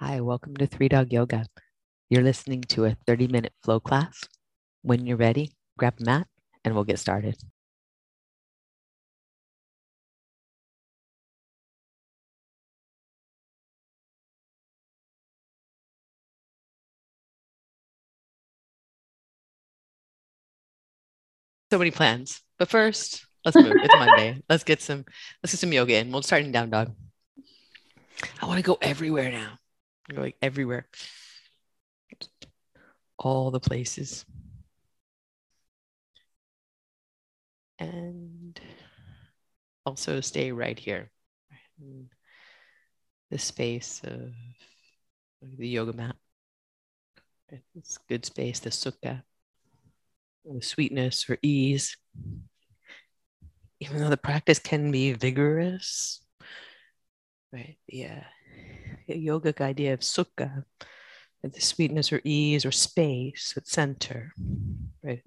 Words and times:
Hi, 0.00 0.20
welcome 0.20 0.54
to 0.58 0.66
Three 0.66 0.90
Dog 0.90 1.10
Yoga. 1.10 1.46
You're 2.10 2.22
listening 2.22 2.60
to 2.64 2.84
a 2.84 2.96
30 3.06 3.28
minute 3.28 3.54
flow 3.62 3.80
class. 3.80 4.20
When 4.82 5.06
you're 5.06 5.16
ready, 5.16 5.52
grab 5.78 5.94
a 5.98 6.04
mat 6.04 6.26
and 6.62 6.74
we'll 6.74 6.84
get 6.84 6.98
started. 6.98 7.36
So 21.72 21.78
many 21.78 21.90
plans, 21.90 22.42
but 22.58 22.68
first, 22.68 23.24
let's 23.46 23.56
move. 23.56 23.72
It's 23.82 23.94
Monday. 23.94 24.42
Let's 24.50 24.62
get 24.62 24.82
some. 24.82 25.06
Let's 25.42 25.54
get 25.54 25.60
some 25.60 25.72
yoga 25.72 25.96
in. 25.96 26.12
We'll 26.12 26.20
start 26.20 26.42
in 26.42 26.52
down 26.52 26.68
dog. 26.68 26.94
I 28.42 28.46
want 28.46 28.58
to 28.58 28.62
go 28.62 28.76
everywhere 28.82 29.30
now. 29.32 29.56
Go 30.08 30.20
like 30.20 30.36
everywhere. 30.40 30.86
All 33.18 33.50
the 33.50 33.60
places. 33.60 34.24
And 37.78 38.58
also 39.84 40.20
stay 40.20 40.52
right 40.52 40.78
here. 40.78 41.10
In 41.80 42.08
the 43.30 43.38
space 43.38 44.00
of 44.04 44.32
the 45.58 45.68
yoga 45.68 45.92
mat. 45.92 46.16
It's 47.74 47.98
good 48.08 48.24
space, 48.24 48.60
the 48.60 48.70
sukha, 48.70 49.22
the 50.44 50.62
sweetness 50.62 51.28
or 51.28 51.38
ease. 51.42 51.96
Even 53.80 54.00
though 54.00 54.08
the 54.08 54.16
practice 54.16 54.58
can 54.58 54.90
be 54.90 55.12
vigorous, 55.12 56.20
right? 57.52 57.76
Yeah 57.88 58.24
yogic 59.14 59.60
idea 59.60 59.94
of 59.94 60.00
sukha, 60.00 60.64
the 61.42 61.60
sweetness 61.60 62.12
or 62.12 62.20
ease 62.24 62.64
or 62.64 62.72
space 62.72 63.54
at 63.56 63.68
center, 63.68 64.32
right? 65.02 65.22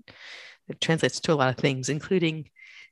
It 0.67 0.81
translates 0.81 1.19
to 1.21 1.33
a 1.33 1.36
lot 1.36 1.49
of 1.49 1.58
things, 1.58 1.89
including 1.89 2.49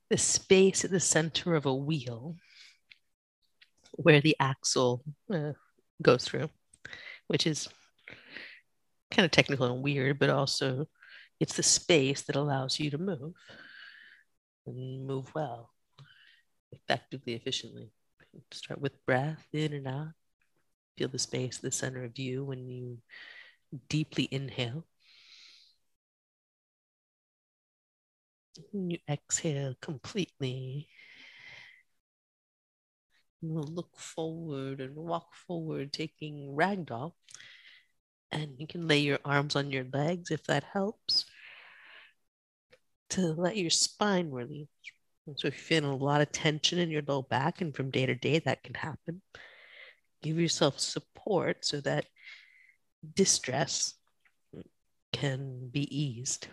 the 0.10 0.18
space 0.18 0.86
at 0.86 0.92
the 0.92 1.00
center 1.00 1.56
of 1.56 1.66
a 1.66 1.74
wheel 1.74 2.36
where 3.92 4.22
the 4.22 4.36
axle 4.40 5.04
uh, 5.34 5.54
goes 6.02 6.24
through, 6.24 6.50
which 7.28 7.46
is 7.46 7.68
kind 9.12 9.26
of 9.26 9.32
technical 9.32 9.66
and 9.68 9.84
weird, 9.84 10.20
but 10.20 10.30
also 10.30 10.88
it's 11.40 11.56
the 11.56 11.64
space 11.64 12.22
that 12.24 12.36
allows 12.36 12.80
you 12.80 12.92
to 12.92 12.98
move 12.98 13.34
and 14.66 15.06
move 15.06 15.32
well, 15.36 15.72
effectively, 16.72 17.34
efficiently. 17.34 17.92
Start 18.52 18.82
with 18.82 19.06
breath 19.06 19.46
in 19.54 19.74
and 19.74 19.88
out. 19.88 20.08
Feel 20.98 21.09
the 21.09 21.20
space, 21.20 21.58
the 21.58 21.72
center 21.72 22.03
of 22.03 22.17
you 22.17 22.44
when 22.44 22.67
you 22.67 22.98
deeply 23.90 24.28
inhale. 24.31 24.86
You 28.73 28.98
exhale 29.08 29.76
completely. 29.81 30.88
We'll 33.42 33.64
look 33.64 33.95
forward 33.98 34.81
and 34.81 34.95
walk 34.95 35.36
forward, 35.36 35.94
taking 35.94 36.56
ragdoll. 36.56 37.14
And 38.32 38.56
you 38.58 38.67
can 38.67 38.88
lay 38.88 39.00
your 39.00 39.20
arms 39.23 39.56
on 39.56 39.72
your 39.72 39.86
legs 39.94 40.32
if 40.32 40.44
that 40.45 40.64
helps 40.64 41.26
to 43.11 43.22
let 43.34 43.56
your 43.56 43.70
spine 43.70 44.32
release. 44.32 44.67
So 45.26 45.34
if 45.34 45.44
you're 45.44 45.52
feeling 45.52 45.92
a 45.92 45.95
lot 45.95 46.22
of 46.22 46.32
tension 46.32 46.80
in 46.80 46.89
your 46.89 47.04
low 47.06 47.22
back, 47.22 47.61
and 47.61 47.76
from 47.76 47.92
day 47.92 48.06
to 48.06 48.16
day 48.16 48.39
that 48.39 48.64
can 48.64 48.73
happen, 48.73 49.22
give 50.22 50.40
yourself 50.40 50.80
support 50.80 51.66
so 51.66 51.82
that 51.82 52.06
distress 53.16 53.94
can 55.14 55.70
be 55.70 55.84
eased. 55.96 56.48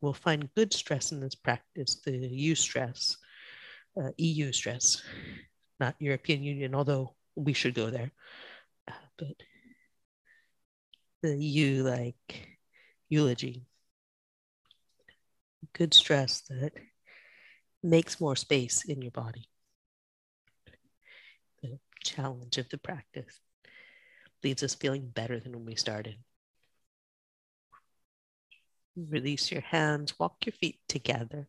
We'll 0.00 0.12
find 0.12 0.52
good 0.54 0.72
stress 0.72 1.12
in 1.12 1.20
this 1.20 1.34
practice, 1.34 2.00
the 2.04 2.12
eustress, 2.12 3.16
uh, 4.00 4.10
EU 4.18 4.52
stress, 4.52 5.02
not 5.80 5.96
European 5.98 6.42
Union, 6.42 6.74
although 6.74 7.14
we 7.34 7.52
should 7.52 7.74
go 7.74 7.90
there. 7.90 8.12
Uh, 8.86 8.92
but 9.18 9.36
the 11.22 11.36
U 11.36 11.82
like 11.82 12.58
eulogy, 13.08 13.66
good 15.72 15.94
stress 15.94 16.42
that 16.42 16.72
makes 17.82 18.20
more 18.20 18.36
space 18.36 18.84
in 18.84 19.00
your 19.00 19.10
body 19.12 19.48
challenge 22.06 22.58
of 22.58 22.68
the 22.68 22.78
practice 22.78 23.40
leaves 24.42 24.62
us 24.62 24.74
feeling 24.74 25.08
better 25.08 25.40
than 25.40 25.52
when 25.52 25.64
we 25.64 25.74
started. 25.74 26.16
Release 28.96 29.50
your 29.50 29.60
hands, 29.62 30.18
walk 30.18 30.36
your 30.46 30.52
feet 30.52 30.78
together. 30.88 31.48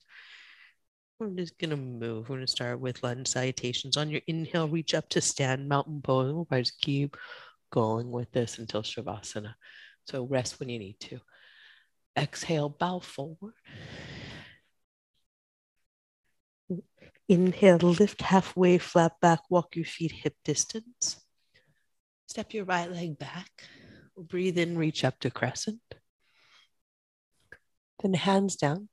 We're 1.20 1.30
just 1.30 1.58
going 1.58 1.72
to 1.72 1.78
move. 1.78 2.30
We're 2.30 2.36
going 2.36 2.46
to 2.46 2.52
start 2.52 2.80
with 2.80 3.02
lunge 3.04 3.28
salutations. 3.28 3.98
On 3.98 4.10
your 4.10 4.22
inhale, 4.28 4.68
reach 4.68 4.94
up 4.94 5.10
to 5.10 5.22
stand 5.22 5.68
mountain 5.68 6.02
pose. 6.02 6.34
We'll 6.34 6.46
just 6.52 6.80
keep 6.80 7.18
going 7.72 8.12
with 8.12 8.32
this 8.32 8.60
until 8.60 8.84
Shavasana. 8.84 9.54
So 10.06 10.26
rest 10.26 10.60
when 10.60 10.70
you 10.70 10.80
need 10.80 11.00
to. 11.02 11.20
Exhale, 12.18 12.70
bow 12.70 13.00
forward. 13.00 13.54
Inhale, 17.30 17.78
lift 17.78 18.22
halfway, 18.22 18.78
flat 18.78 19.20
back, 19.22 19.42
walk 19.50 19.76
your 19.76 19.86
feet 19.86 20.14
hip 20.14 20.36
distance. 20.46 21.24
Step 22.28 22.54
your 22.54 22.64
right 22.64 22.90
leg 22.90 23.20
back. 23.20 23.50
Breathe 24.18 24.58
in, 24.58 24.78
reach 24.78 25.04
up 25.04 25.20
to 25.20 25.30
crescent. 25.30 25.82
Then 28.02 28.14
hands 28.14 28.56
down. 28.56 28.88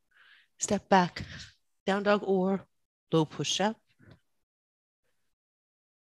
Step 0.59 0.89
back, 0.89 1.23
down 1.87 2.03
dog 2.03 2.23
or 2.25 2.67
low 3.13 3.25
push 3.25 3.61
up. 3.61 3.77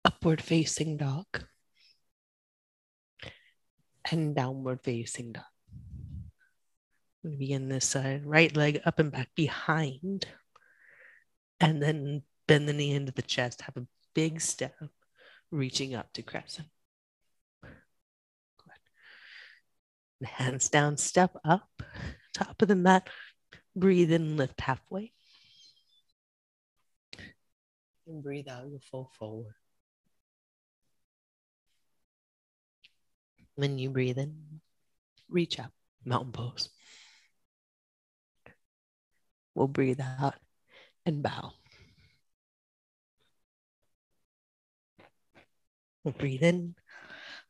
Upward 0.04 0.42
facing 0.42 0.98
dog. 0.98 1.26
And 4.10 4.34
downward 4.34 4.80
facing 4.82 5.32
dog. 5.32 5.44
Begin 7.22 7.68
this 7.68 7.86
side, 7.86 8.26
right 8.26 8.54
leg 8.56 8.80
up 8.84 8.98
and 8.98 9.10
back 9.10 9.30
behind 9.34 10.26
and 11.62 11.80
then 11.80 12.22
bend 12.48 12.68
the 12.68 12.72
knee 12.72 12.92
into 12.92 13.12
the 13.12 13.22
chest. 13.22 13.62
Have 13.62 13.76
a 13.76 13.86
big 14.14 14.40
step, 14.40 14.74
reaching 15.50 15.94
up 15.94 16.12
to 16.14 16.22
crescent. 16.22 16.68
Good. 17.62 17.72
Hands 20.28 20.68
down, 20.68 20.96
step 20.96 21.36
up, 21.44 21.70
top 22.34 22.60
of 22.60 22.68
the 22.68 22.74
mat. 22.74 23.08
Breathe 23.74 24.12
in, 24.12 24.36
lift 24.36 24.60
halfway. 24.60 25.12
And 28.06 28.22
breathe 28.22 28.48
out, 28.48 28.66
you 28.66 28.80
fall 28.90 29.10
forward. 29.18 29.54
When 33.54 33.78
you 33.78 33.90
breathe 33.90 34.18
in, 34.18 34.60
reach 35.28 35.60
up, 35.60 35.70
mountain 36.04 36.32
pose. 36.32 36.68
We'll 39.54 39.68
breathe 39.68 40.00
out 40.00 40.34
and 41.04 41.22
bow. 41.22 41.52
We'll 46.04 46.14
breathe 46.14 46.42
in, 46.42 46.74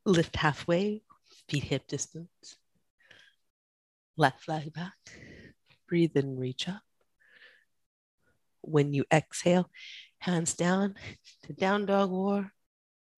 lift 0.04 0.36
halfway, 0.36 1.02
feet 1.48 1.64
hip 1.64 1.86
distance. 1.86 2.56
Left 4.16 4.46
leg 4.46 4.72
back. 4.74 4.96
Breathe 5.88 6.16
in, 6.16 6.38
reach 6.38 6.68
up. 6.68 6.82
When 8.60 8.92
you 8.92 9.04
exhale, 9.12 9.70
hands 10.18 10.54
down 10.54 10.94
to 11.44 11.52
down 11.52 11.86
dog 11.86 12.12
or 12.12 12.52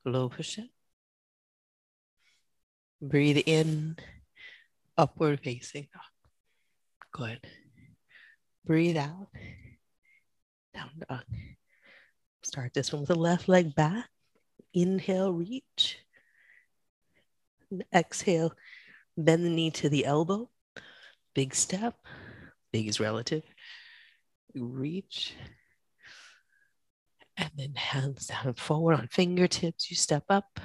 low 0.05 0.29
push 0.29 0.59
up. 0.59 0.65
Breathe 3.01 3.41
in, 3.45 3.97
upward 4.97 5.41
facing 5.43 5.87
dog. 5.91 6.03
Good. 7.11 7.39
Breathe 8.65 8.97
out, 8.97 9.27
down 10.73 10.89
dog. 11.09 11.23
Start 12.43 12.73
this 12.73 12.91
one 12.91 13.01
with 13.01 13.09
the 13.09 13.15
left 13.15 13.47
leg 13.47 13.73
back. 13.75 14.09
Inhale, 14.73 15.31
reach. 15.31 15.99
And 17.71 17.83
exhale, 17.93 18.53
bend 19.17 19.45
the 19.45 19.49
knee 19.49 19.71
to 19.71 19.89
the 19.89 20.05
elbow. 20.05 20.49
Big 21.33 21.55
step. 21.55 21.95
Big 22.71 22.87
is 22.87 22.99
relative. 22.99 23.43
Reach. 24.55 25.35
And 27.37 27.49
then 27.55 27.73
hands 27.75 28.27
down 28.27 28.53
forward 28.53 28.95
on 28.95 29.07
fingertips. 29.07 29.89
You 29.89 29.95
step 29.95 30.25
up, 30.29 30.59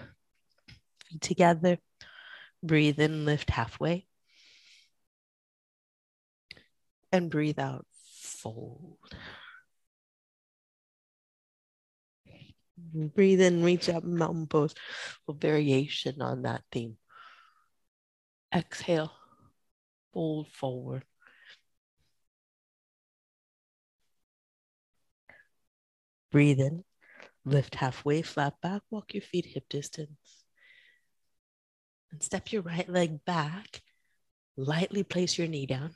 feet 1.07 1.21
together. 1.21 1.79
Breathe 2.63 2.99
in, 2.99 3.25
lift 3.25 3.51
halfway. 3.51 4.07
And 7.13 7.31
breathe 7.31 7.59
out, 7.59 7.87
fold. 7.93 8.99
Breathe 12.95 13.41
in, 13.41 13.63
reach 13.63 13.89
up, 13.89 14.05
mountain 14.05 14.47
pose. 14.47 14.75
A 15.29 15.33
variation 15.33 16.21
on 16.23 16.43
that 16.43 16.63
theme. 16.73 16.97
Exhale, 18.55 19.13
fold 20.13 20.49
forward. 20.53 21.05
Breathe 26.31 26.61
in, 26.61 26.85
lift 27.45 27.75
halfway, 27.75 28.23
flat 28.23 28.55
back, 28.63 28.83
walk 28.91 29.15
your 29.15 29.23
feet 29.23 29.47
hip 29.47 29.65
distance. 29.69 30.45
And 32.11 32.23
step 32.23 32.53
your 32.53 32.63
right 32.63 32.89
leg 32.89 33.25
back. 33.25 33.83
Lightly 34.57 35.03
place 35.03 35.39
your 35.39 35.47
knee 35.47 35.67
down. 35.67 35.93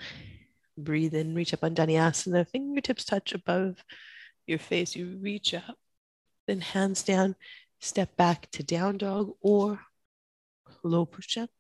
Breathe 0.77 1.15
in, 1.15 1.35
reach 1.35 1.53
up 1.53 1.65
on 1.65 1.75
Anjaneyasana. 1.75 2.49
Fingertips 2.49 3.05
touch 3.05 3.33
above 3.33 3.83
your 4.47 4.59
face. 4.59 4.95
You 4.97 5.19
reach 5.21 5.53
up, 5.55 5.77
then 6.47 6.61
hands 6.61 7.03
down, 7.03 7.37
step 7.81 8.17
back 8.17 8.51
to 8.53 8.63
down 8.63 8.99
dog 8.99 9.33
or 9.41 9.81
low 10.83 11.05
push 11.05 11.39
up. 11.39 11.51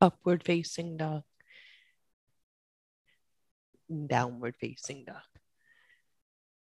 Upward 0.00 0.42
facing 0.44 0.96
dog. 0.96 1.22
Downward 4.06 4.56
facing 4.60 5.04
dog. 5.04 5.16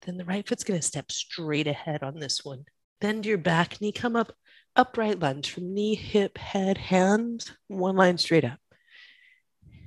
Then 0.03 0.17
the 0.17 0.25
right 0.25 0.47
foot's 0.47 0.63
going 0.63 0.79
to 0.79 0.85
step 0.85 1.11
straight 1.11 1.67
ahead 1.67 2.01
on 2.01 2.19
this 2.19 2.43
one. 2.43 2.65
Bend 2.99 3.25
your 3.25 3.37
back 3.37 3.79
knee, 3.79 3.91
come 3.91 4.15
up, 4.15 4.33
upright 4.75 5.19
lunge 5.19 5.51
from 5.51 5.73
knee, 5.73 5.95
hip, 5.95 6.37
head, 6.37 6.77
hands, 6.77 7.51
one 7.67 7.95
line 7.95 8.17
straight 8.17 8.45
up. 8.45 8.59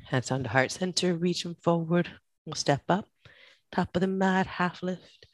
Hands 0.07 0.27
down 0.27 0.45
to 0.45 0.49
heart 0.49 0.71
center, 0.71 1.15
reach 1.15 1.43
them 1.43 1.57
forward. 1.63 2.11
We'll 2.47 2.55
step 2.55 2.83
up, 2.89 3.09
top 3.75 3.97
of 3.97 4.01
the 4.01 4.07
mat, 4.07 4.47
half 4.47 4.83
lift. 4.83 5.27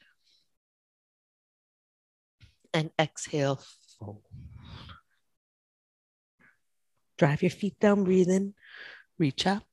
And 2.73 2.89
exhale, 2.99 3.61
fold. 3.99 4.23
Drive 7.17 7.43
your 7.43 7.51
feet 7.51 7.79
down, 7.79 8.03
breathe 8.03 8.29
in, 8.29 8.55
reach 9.19 9.45
up. 9.45 9.63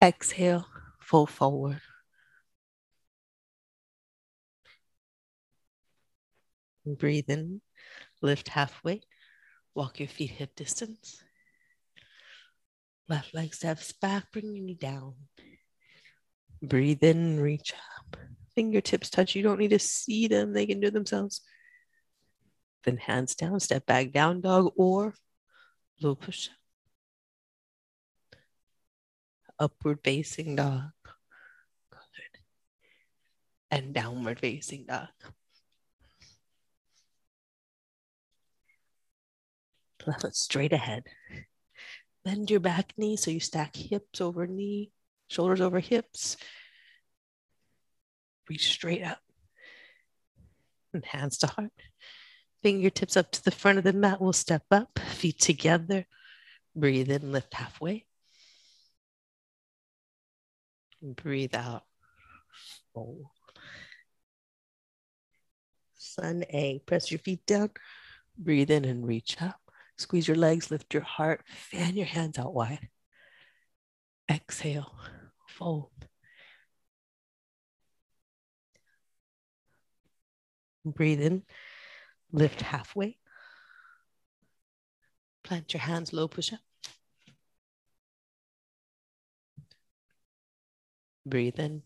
Exhale, 0.00 0.66
fold 1.00 1.30
forward. 1.30 1.80
Breathe 6.84 7.28
in, 7.28 7.62
lift 8.22 8.48
halfway, 8.50 9.00
walk 9.74 9.98
your 9.98 10.08
feet 10.08 10.30
hip 10.30 10.54
distance. 10.54 11.25
Left 13.08 13.34
leg 13.34 13.54
steps 13.54 13.92
back, 13.92 14.32
bring 14.32 14.56
your 14.56 14.64
knee 14.64 14.74
down. 14.74 15.14
Breathe 16.60 17.04
in, 17.04 17.38
reach 17.40 17.72
up. 17.72 18.16
Fingertips 18.54 19.10
touch. 19.10 19.36
You 19.36 19.42
don't 19.42 19.60
need 19.60 19.70
to 19.70 19.78
see 19.78 20.26
them, 20.26 20.52
they 20.52 20.66
can 20.66 20.80
do 20.80 20.90
themselves. 20.90 21.42
Then 22.84 22.96
hands 22.96 23.34
down, 23.34 23.60
step 23.60 23.86
back, 23.86 24.12
down 24.12 24.40
dog, 24.40 24.72
or 24.76 25.14
low 26.00 26.14
push 26.14 26.48
up. 26.48 26.54
Upward 29.58 30.00
facing 30.02 30.56
dog. 30.56 30.90
Good. 31.90 32.40
And 33.70 33.94
downward 33.94 34.40
facing 34.40 34.86
dog. 34.86 35.08
Left 40.06 40.20
foot 40.20 40.36
straight 40.36 40.72
ahead. 40.72 41.04
Bend 42.26 42.50
your 42.50 42.58
back 42.58 42.92
knee 42.96 43.16
so 43.16 43.30
you 43.30 43.38
stack 43.38 43.76
hips 43.76 44.20
over 44.20 44.48
knee, 44.48 44.90
shoulders 45.28 45.60
over 45.60 45.78
hips. 45.78 46.36
Reach 48.50 48.68
straight 48.72 49.04
up. 49.04 49.20
And 50.92 51.04
hands 51.04 51.38
to 51.38 51.46
heart. 51.46 51.70
Fingertips 52.64 53.16
up 53.16 53.30
to 53.30 53.44
the 53.44 53.52
front 53.52 53.78
of 53.78 53.84
the 53.84 53.92
mat. 53.92 54.20
We'll 54.20 54.32
step 54.32 54.64
up, 54.72 54.98
feet 54.98 55.38
together. 55.38 56.04
Breathe 56.74 57.12
in, 57.12 57.30
lift 57.30 57.54
halfway. 57.54 58.04
Breathe 61.00 61.54
out. 61.54 61.84
Fold. 62.92 63.26
Sun 65.94 66.44
A. 66.50 66.80
Press 66.86 67.12
your 67.12 67.20
feet 67.20 67.46
down. 67.46 67.70
Breathe 68.36 68.72
in 68.72 68.84
and 68.84 69.06
reach 69.06 69.40
up. 69.40 69.65
Squeeze 69.98 70.28
your 70.28 70.36
legs, 70.36 70.70
lift 70.70 70.92
your 70.92 71.02
heart, 71.02 71.42
fan 71.46 71.96
your 71.96 72.06
hands 72.06 72.38
out 72.38 72.52
wide. 72.52 72.88
Exhale, 74.30 74.92
fold. 75.48 75.90
Breathe 80.84 81.20
in, 81.20 81.42
lift 82.32 82.60
halfway. 82.60 83.18
Plant 85.42 85.72
your 85.72 85.80
hands, 85.80 86.12
low 86.12 86.28
push 86.28 86.52
up. 86.52 86.60
Breathe 91.24 91.58
in, 91.58 91.82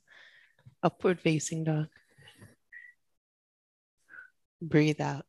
upward 0.83 1.21
facing 1.21 1.65
dog. 1.65 1.87
Breathe 4.61 5.01
out, 5.01 5.27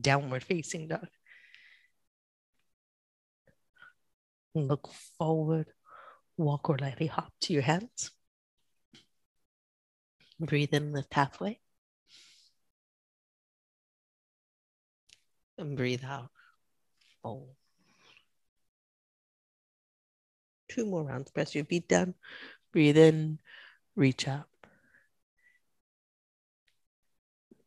downward 0.00 0.44
facing 0.44 0.88
dog. 0.88 1.08
Look 4.56 4.88
forward, 5.18 5.66
walk 6.38 6.70
or 6.70 6.78
lightly 6.78 7.08
hop 7.08 7.30
to 7.42 7.52
your 7.52 7.62
hands. 7.62 8.10
Breathe 10.40 10.72
in, 10.72 10.94
lift 10.94 11.12
halfway. 11.12 11.60
And 15.58 15.76
breathe 15.76 16.04
out, 16.04 16.30
fold. 17.22 17.54
Two 20.68 20.86
more 20.86 21.04
rounds. 21.04 21.30
Press 21.30 21.54
your 21.54 21.66
feet 21.66 21.86
down. 21.86 22.14
Breathe 22.72 22.96
in, 22.96 23.38
reach 23.94 24.26
up. 24.26 24.48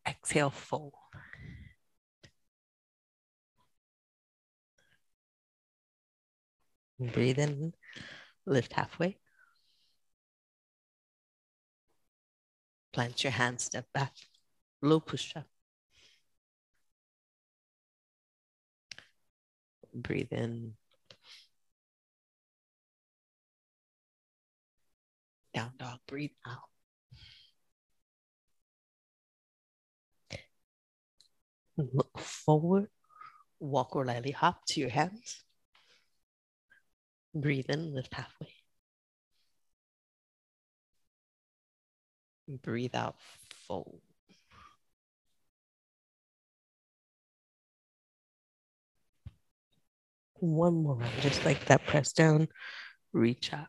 Exhale, 0.08 0.50
fold. 0.50 0.99
Breathe 7.00 7.40
in, 7.40 7.74
lift 8.46 8.74
halfway. 8.74 9.18
Plant 12.92 13.24
your 13.24 13.32
hands, 13.32 13.64
step 13.64 13.86
back, 13.94 14.14
low 14.82 15.00
push 15.00 15.36
up. 15.36 15.46
Breathe 19.94 20.32
in. 20.32 20.74
Down 25.54 25.72
dog, 25.78 26.00
breathe 26.08 26.32
out. 26.46 26.70
Look 31.78 32.20
forward, 32.20 32.90
walk 33.60 33.96
or 33.96 34.06
lightly 34.06 34.32
hop 34.32 34.66
to 34.68 34.80
your 34.82 34.90
hands. 34.90 35.44
Breathe 37.34 37.70
in, 37.70 37.94
lift 37.94 38.14
halfway. 38.14 38.50
Breathe 42.48 42.96
out, 42.96 43.16
fold. 43.68 44.02
One 50.40 50.84
more 50.84 50.96
round, 50.96 51.12
just 51.22 51.46
like 51.46 51.66
that. 51.66 51.86
Press 51.86 52.14
down, 52.14 52.48
reach 53.14 53.54
up. 53.54 53.68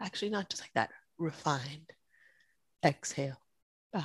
Actually, 0.00 0.30
not 0.30 0.50
just 0.50 0.62
like 0.62 0.72
that. 0.74 0.90
Refined. 1.18 1.90
Exhale, 2.84 3.40
bow. 3.92 4.04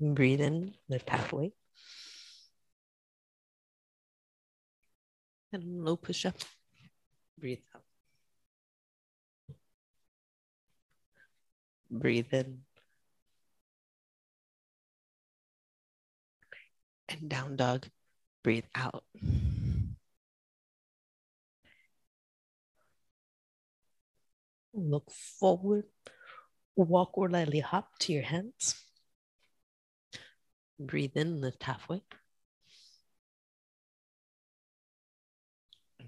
Breathe 0.00 0.40
in, 0.40 0.74
lift 0.88 1.08
halfway. 1.08 1.52
And 5.54 5.84
low 5.84 5.96
push 5.96 6.26
up. 6.26 6.36
Breathe 7.38 7.60
out. 7.74 7.82
Breathe 11.90 12.32
in. 12.32 12.60
And 17.08 17.28
down 17.28 17.56
dog. 17.56 17.86
Breathe 18.42 18.64
out. 18.74 19.04
Look 24.72 25.10
forward. 25.38 25.84
Walk 26.76 27.16
or 27.16 27.30
lightly 27.30 27.60
hop 27.60 27.98
to 28.00 28.12
your 28.12 28.24
hands. 28.24 28.74
Breathe 30.80 31.16
in, 31.16 31.40
lift 31.40 31.62
halfway. 31.62 32.02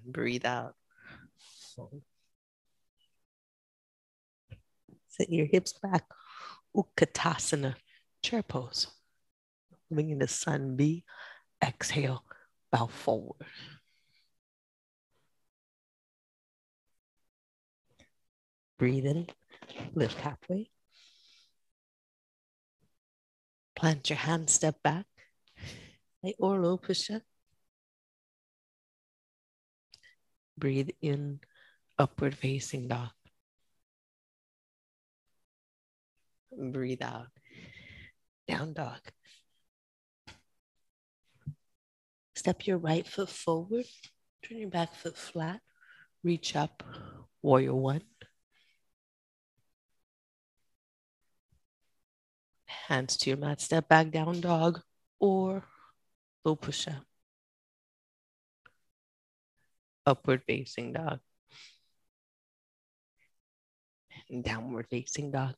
Breathe 0.07 0.47
out. 0.47 0.75
Sit 5.09 5.31
your 5.31 5.47
hips 5.47 5.73
back. 5.83 6.05
Utkatasana, 6.75 7.75
chair 8.23 8.43
pose. 8.43 8.87
Moving 9.91 10.11
into 10.11 10.29
sun 10.29 10.77
B. 10.77 11.05
Exhale, 11.65 12.23
bow 12.71 12.87
forward. 12.87 13.47
Breathe 18.79 19.07
in, 19.07 19.27
lift 19.95 20.21
halfway. 20.21 20.71
Plant 23.75 24.11
your 24.11 24.19
hand, 24.19 24.51
step 24.51 24.83
back. 24.83 25.07
Or 26.39 26.61
low 26.61 26.77
push 26.77 27.11
up. 27.11 27.23
Breathe 30.59 30.91
in, 31.03 31.41
upward 31.99 32.35
facing 32.35 32.89
dog. 32.89 33.11
Breathe 36.57 37.03
out, 37.03 37.29
down 38.49 38.73
dog. 38.73 39.01
Step 42.35 42.67
your 42.67 42.79
right 42.79 43.07
foot 43.07 43.29
forward, 43.29 43.85
turn 44.43 44.59
your 44.59 44.71
back 44.71 44.95
foot 44.95 45.17
flat, 45.17 45.61
reach 46.23 46.57
up, 46.57 46.83
warrior 47.43 47.75
one. 47.75 48.03
Hands 52.67 53.17
to 53.17 53.31
your 53.31 53.37
mat, 53.37 53.61
step 53.61 53.89
back, 53.89 54.11
down 54.11 54.41
dog, 54.41 54.81
or 55.19 55.65
low 56.45 56.57
push 56.57 56.89
up. 56.89 57.05
Upward 60.07 60.43
facing 60.47 60.93
dog. 60.93 61.19
And 64.31 64.45
downward 64.45 64.87
facing 64.89 65.33
dog. 65.33 65.55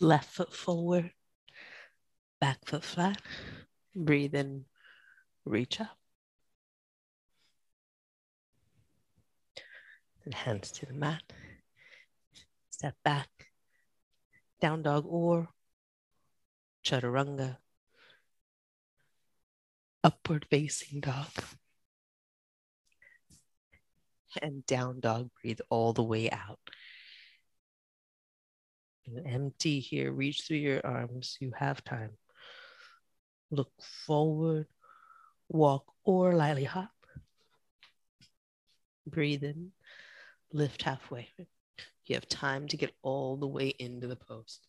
Left 0.00 0.30
foot 0.32 0.52
forward, 0.52 1.12
back 2.40 2.64
foot 2.64 2.84
flat. 2.84 3.20
Breathe 3.94 4.34
in, 4.34 4.64
reach 5.44 5.80
up. 5.80 5.96
And 10.24 10.34
hands 10.34 10.70
to 10.72 10.86
the 10.86 10.94
mat. 10.94 11.22
Step 12.70 12.94
back, 13.04 13.28
down 14.60 14.82
dog 14.82 15.04
or 15.06 15.48
chaturanga 16.84 17.58
upward 20.04 20.46
facing 20.50 21.00
dog. 21.00 21.30
And 24.40 24.64
down 24.66 25.00
dog, 25.00 25.30
breathe 25.40 25.60
all 25.68 25.92
the 25.92 26.02
way 26.02 26.30
out. 26.30 26.58
And 29.06 29.26
empty 29.26 29.80
here, 29.80 30.12
reach 30.12 30.42
through 30.42 30.58
your 30.58 30.84
arms. 30.86 31.36
You 31.40 31.52
have 31.56 31.84
time. 31.84 32.12
Look 33.50 33.70
forward, 34.06 34.66
walk 35.48 35.84
or 36.04 36.34
lightly 36.34 36.64
hop. 36.64 36.90
Breathe 39.06 39.44
in, 39.44 39.72
lift 40.52 40.82
halfway. 40.82 41.28
You 42.06 42.14
have 42.14 42.28
time 42.28 42.68
to 42.68 42.76
get 42.76 42.94
all 43.02 43.36
the 43.36 43.46
way 43.46 43.68
into 43.68 44.06
the 44.06 44.16
pose. 44.16 44.60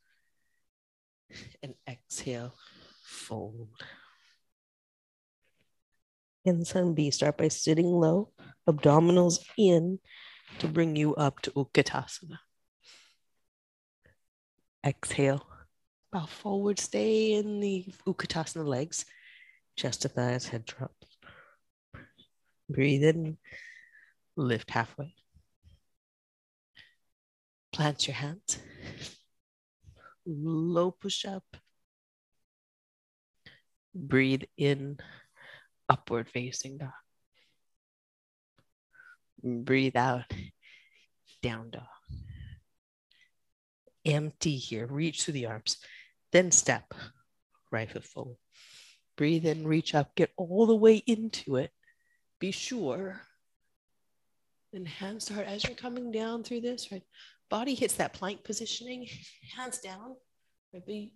And 1.61 1.73
exhale, 1.87 2.53
fold. 3.03 3.69
In 6.45 6.65
Sun 6.65 6.93
B, 6.93 7.09
start 7.09 7.37
by 7.37 7.47
sitting 7.47 7.87
low, 7.87 8.29
abdominals 8.67 9.39
in 9.57 9.99
to 10.59 10.67
bring 10.67 10.95
you 10.95 11.15
up 11.15 11.41
to 11.41 11.51
Utkatasana. 11.51 12.37
Exhale, 14.85 15.45
bow 16.11 16.25
forward, 16.25 16.79
stay 16.79 17.33
in 17.33 17.61
the 17.61 17.85
Utkatasana 18.05 18.65
legs, 18.65 19.05
chest 19.77 20.03
thighs, 20.03 20.47
head 20.47 20.65
drops. 20.65 21.17
Breathe 22.69 23.03
in, 23.03 23.37
lift 24.35 24.69
halfway. 24.69 25.15
Plant 27.71 28.07
your 28.07 28.15
hands. 28.15 28.59
Low 30.25 30.91
push 30.91 31.23
up. 31.25 31.45
Breathe 33.95 34.43
in, 34.57 34.97
upward 35.89 36.29
facing 36.29 36.77
dog. 36.77 36.89
Breathe 39.43 39.95
out, 39.95 40.31
down 41.41 41.69
dog. 41.69 41.83
Empty 44.05 44.57
here, 44.57 44.87
reach 44.87 45.23
through 45.23 45.33
the 45.33 45.45
arms, 45.45 45.77
then 46.31 46.51
step 46.51 46.93
right 47.71 47.89
foot 47.89 48.03
forward. 48.03 48.37
Breathe 49.15 49.45
in, 49.45 49.67
reach 49.67 49.93
up, 49.95 50.15
get 50.15 50.31
all 50.37 50.65
the 50.65 50.75
way 50.75 50.95
into 50.95 51.57
it. 51.57 51.71
Be 52.39 52.51
sure. 52.51 53.21
Then 54.71 54.85
hands 54.85 55.25
start 55.25 55.45
as 55.45 55.63
you're 55.63 55.75
coming 55.75 56.11
down 56.11 56.43
through 56.43 56.61
this, 56.61 56.91
right? 56.91 57.03
Body 57.49 57.75
hits 57.75 57.95
that 57.95 58.13
plank 58.13 58.43
positioning, 58.43 59.07
hands 59.55 59.79
down, 59.79 60.15
right? 60.73 61.11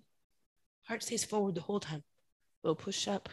Heart 0.84 1.04
stays 1.04 1.26
forward 1.26 1.56
the 1.56 1.62
whole 1.62 1.80
time. 1.80 2.04
We'll 2.64 2.76
push 2.76 3.08
up, 3.08 3.30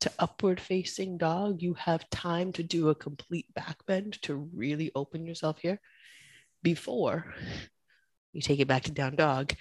to 0.00 0.12
upward 0.18 0.60
facing 0.60 1.18
dog, 1.18 1.62
you 1.62 1.74
have 1.74 2.08
time 2.10 2.52
to 2.52 2.62
do 2.62 2.88
a 2.88 2.94
complete 2.94 3.52
back 3.54 3.84
bend 3.86 4.20
to 4.22 4.34
really 4.34 4.90
open 4.94 5.26
yourself 5.26 5.58
here 5.58 5.80
before 6.62 7.34
you 8.32 8.42
take 8.42 8.60
it 8.60 8.68
back 8.68 8.82
to 8.82 8.90
down 8.90 9.16
dog 9.16 9.54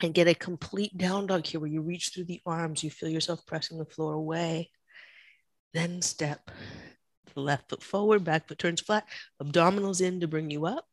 and 0.00 0.14
get 0.14 0.28
a 0.28 0.34
complete 0.34 0.96
down 0.96 1.26
dog 1.26 1.46
here 1.46 1.60
where 1.60 1.68
you 1.68 1.82
reach 1.82 2.08
through 2.08 2.24
the 2.24 2.40
arms, 2.46 2.82
you 2.82 2.90
feel 2.90 3.08
yourself 3.08 3.44
pressing 3.46 3.78
the 3.78 3.84
floor 3.84 4.14
away. 4.14 4.70
Then 5.74 6.02
step 6.02 6.50
the 7.34 7.40
left 7.40 7.70
foot 7.70 7.82
forward, 7.82 8.24
back 8.24 8.48
foot 8.48 8.58
turns 8.58 8.80
flat, 8.80 9.06
abdominals 9.42 10.00
in 10.00 10.20
to 10.20 10.28
bring 10.28 10.50
you 10.50 10.66
up. 10.66 10.86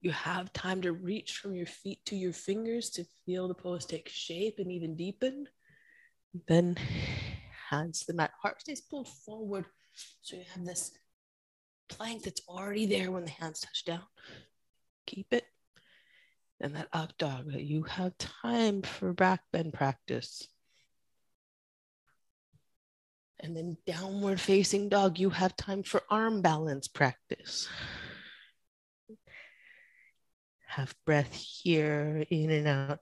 You 0.00 0.12
have 0.12 0.52
time 0.52 0.82
to 0.82 0.92
reach 0.92 1.38
from 1.38 1.54
your 1.54 1.66
feet 1.66 2.04
to 2.06 2.16
your 2.16 2.32
fingers 2.32 2.90
to 2.90 3.04
feel 3.26 3.48
the 3.48 3.54
pose 3.54 3.84
take 3.84 4.08
shape 4.08 4.58
and 4.58 4.70
even 4.70 4.96
deepen. 4.96 5.48
Then 6.46 6.76
hands 7.70 8.00
to 8.00 8.06
the 8.08 8.14
mat, 8.14 8.32
heart 8.40 8.60
stays 8.60 8.80
pulled 8.80 9.08
forward. 9.08 9.66
So 10.22 10.36
you 10.36 10.44
have 10.54 10.64
this 10.64 10.92
plank 11.88 12.22
that's 12.22 12.42
already 12.48 12.86
there 12.86 13.10
when 13.10 13.24
the 13.24 13.30
hands 13.30 13.60
touch 13.60 13.84
down. 13.84 14.02
Keep 15.06 15.32
it. 15.32 15.44
And 16.60 16.74
that 16.74 16.88
up 16.92 17.16
dog 17.18 17.52
that 17.52 17.62
you 17.62 17.84
have 17.84 18.18
time 18.18 18.82
for 18.82 19.12
back 19.12 19.42
bend 19.52 19.72
practice. 19.72 20.48
And 23.40 23.56
then 23.56 23.76
downward 23.86 24.40
facing 24.40 24.88
dog, 24.88 25.18
you 25.18 25.30
have 25.30 25.56
time 25.56 25.84
for 25.84 26.02
arm 26.10 26.42
balance 26.42 26.88
practice. 26.88 27.68
Have 30.66 30.94
breath 31.06 31.32
here, 31.32 32.24
in 32.30 32.50
and 32.50 32.66
out. 32.66 32.98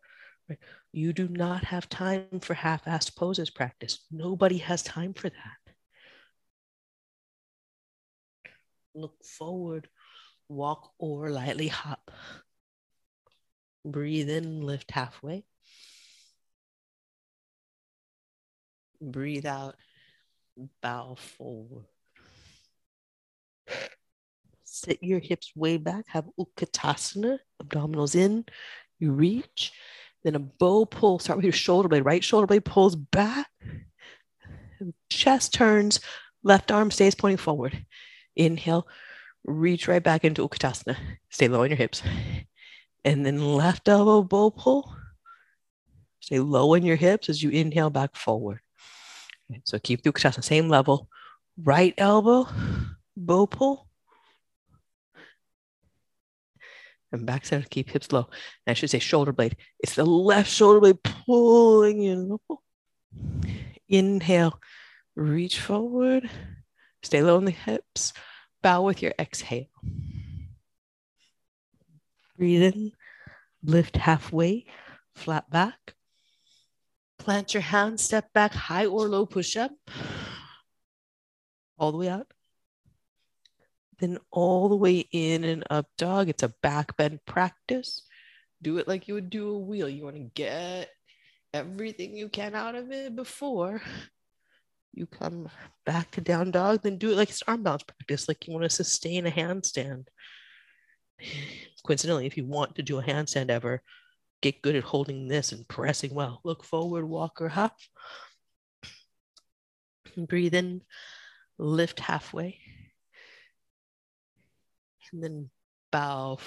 You 0.96 1.12
do 1.12 1.28
not 1.28 1.64
have 1.64 1.90
time 1.90 2.40
for 2.40 2.54
half 2.54 2.86
assed 2.86 3.16
poses 3.16 3.50
practice. 3.50 3.98
Nobody 4.10 4.56
has 4.56 4.82
time 4.82 5.12
for 5.12 5.28
that. 5.28 5.74
Look 8.94 9.22
forward, 9.22 9.90
walk 10.48 10.92
or 10.98 11.28
lightly 11.28 11.68
hop. 11.68 12.10
Breathe 13.84 14.30
in, 14.30 14.62
lift 14.62 14.90
halfway. 14.90 15.44
Breathe 18.98 19.44
out, 19.44 19.74
bow 20.80 21.16
forward. 21.16 21.84
Sit 24.64 25.02
your 25.02 25.20
hips 25.20 25.52
way 25.54 25.76
back, 25.76 26.06
have 26.08 26.24
Utkatasana, 26.40 27.36
abdominals 27.62 28.16
in, 28.16 28.46
you 28.98 29.12
reach 29.12 29.72
then 30.24 30.34
a 30.34 30.40
bow 30.40 30.84
pull, 30.84 31.18
start 31.18 31.36
with 31.36 31.44
your 31.44 31.52
shoulder 31.52 31.88
blade. 31.88 32.04
Right 32.04 32.22
shoulder 32.22 32.46
blade 32.46 32.64
pulls 32.64 32.96
back. 32.96 33.46
Chest 35.08 35.54
turns, 35.54 36.00
left 36.42 36.70
arm 36.70 36.90
stays 36.90 37.14
pointing 37.14 37.38
forward. 37.38 37.86
Inhale, 38.34 38.86
reach 39.44 39.88
right 39.88 40.02
back 40.02 40.24
into 40.24 40.46
Utkatasana. 40.46 40.96
Stay 41.30 41.48
low 41.48 41.62
on 41.62 41.70
your 41.70 41.76
hips. 41.76 42.02
And 43.04 43.24
then 43.24 43.54
left 43.54 43.88
elbow 43.88 44.22
bow 44.22 44.50
pull. 44.50 44.94
Stay 46.20 46.40
low 46.40 46.74
in 46.74 46.84
your 46.84 46.96
hips 46.96 47.28
as 47.28 47.42
you 47.42 47.50
inhale 47.50 47.90
back 47.90 48.16
forward. 48.16 48.58
So 49.64 49.78
keep 49.78 50.02
the 50.02 50.12
Utkatasana, 50.12 50.42
same 50.42 50.68
level. 50.68 51.08
Right 51.56 51.94
elbow, 51.96 52.48
bow 53.16 53.46
pull. 53.46 53.85
And 57.16 57.26
back 57.26 57.46
center, 57.46 57.66
keep 57.68 57.90
hips 57.90 58.12
low. 58.12 58.28
And 58.66 58.70
I 58.70 58.74
should 58.74 58.90
say 58.90 58.98
shoulder 58.98 59.32
blade. 59.32 59.56
It's 59.80 59.94
the 59.94 60.04
left 60.04 60.50
shoulder 60.50 60.80
blade 60.80 61.02
pulling 61.02 62.02
in. 62.02 62.38
Inhale, 63.88 64.60
reach 65.14 65.60
forward, 65.60 66.28
stay 67.02 67.22
low 67.22 67.38
in 67.38 67.44
the 67.44 67.50
hips, 67.52 68.12
bow 68.62 68.82
with 68.82 69.02
your 69.02 69.14
exhale. 69.18 69.66
Breathe 72.36 72.74
in, 72.74 72.92
lift 73.62 73.96
halfway, 73.96 74.66
flat 75.14 75.48
back. 75.50 75.94
Plant 77.18 77.54
your 77.54 77.62
hands, 77.62 78.02
step 78.02 78.32
back, 78.32 78.52
high 78.52 78.86
or 78.86 79.08
low 79.08 79.24
push 79.24 79.56
up. 79.56 79.72
All 81.78 81.92
the 81.92 81.98
way 81.98 82.08
out. 82.08 82.26
Then 83.98 84.18
all 84.30 84.68
the 84.68 84.76
way 84.76 85.06
in 85.10 85.44
and 85.44 85.64
up 85.70 85.86
dog. 85.96 86.28
It's 86.28 86.42
a 86.42 86.54
back 86.62 86.96
bend 86.96 87.20
practice. 87.26 88.02
Do 88.62 88.78
it 88.78 88.88
like 88.88 89.08
you 89.08 89.14
would 89.14 89.30
do 89.30 89.50
a 89.50 89.58
wheel. 89.58 89.88
You 89.88 90.04
want 90.04 90.16
to 90.16 90.30
get 90.34 90.90
everything 91.54 92.16
you 92.16 92.28
can 92.28 92.54
out 92.54 92.74
of 92.74 92.90
it 92.90 93.16
before 93.16 93.80
you 94.92 95.06
come 95.06 95.48
back 95.84 96.10
to 96.12 96.20
down 96.20 96.50
dog. 96.50 96.82
Then 96.82 96.98
do 96.98 97.10
it 97.10 97.16
like 97.16 97.28
it's 97.28 97.42
arm 97.46 97.62
balance 97.62 97.84
practice, 97.84 98.28
like 98.28 98.46
you 98.46 98.52
want 98.52 98.64
to 98.64 98.70
sustain 98.70 99.26
a 99.26 99.30
handstand. 99.30 100.06
Coincidentally, 101.86 102.26
if 102.26 102.36
you 102.36 102.44
want 102.44 102.74
to 102.76 102.82
do 102.82 102.98
a 102.98 103.02
handstand 103.02 103.50
ever, 103.50 103.82
get 104.42 104.62
good 104.62 104.74
at 104.74 104.84
holding 104.84 105.28
this 105.28 105.52
and 105.52 105.68
pressing 105.68 106.14
well. 106.14 106.40
Look 106.44 106.64
forward, 106.64 107.06
walk 107.06 107.40
or 107.40 107.48
hop. 107.48 107.76
Breathe 110.16 110.54
in, 110.54 110.82
lift 111.58 112.00
halfway. 112.00 112.58
And 115.12 115.22
then 115.22 115.50
bow 115.92 116.38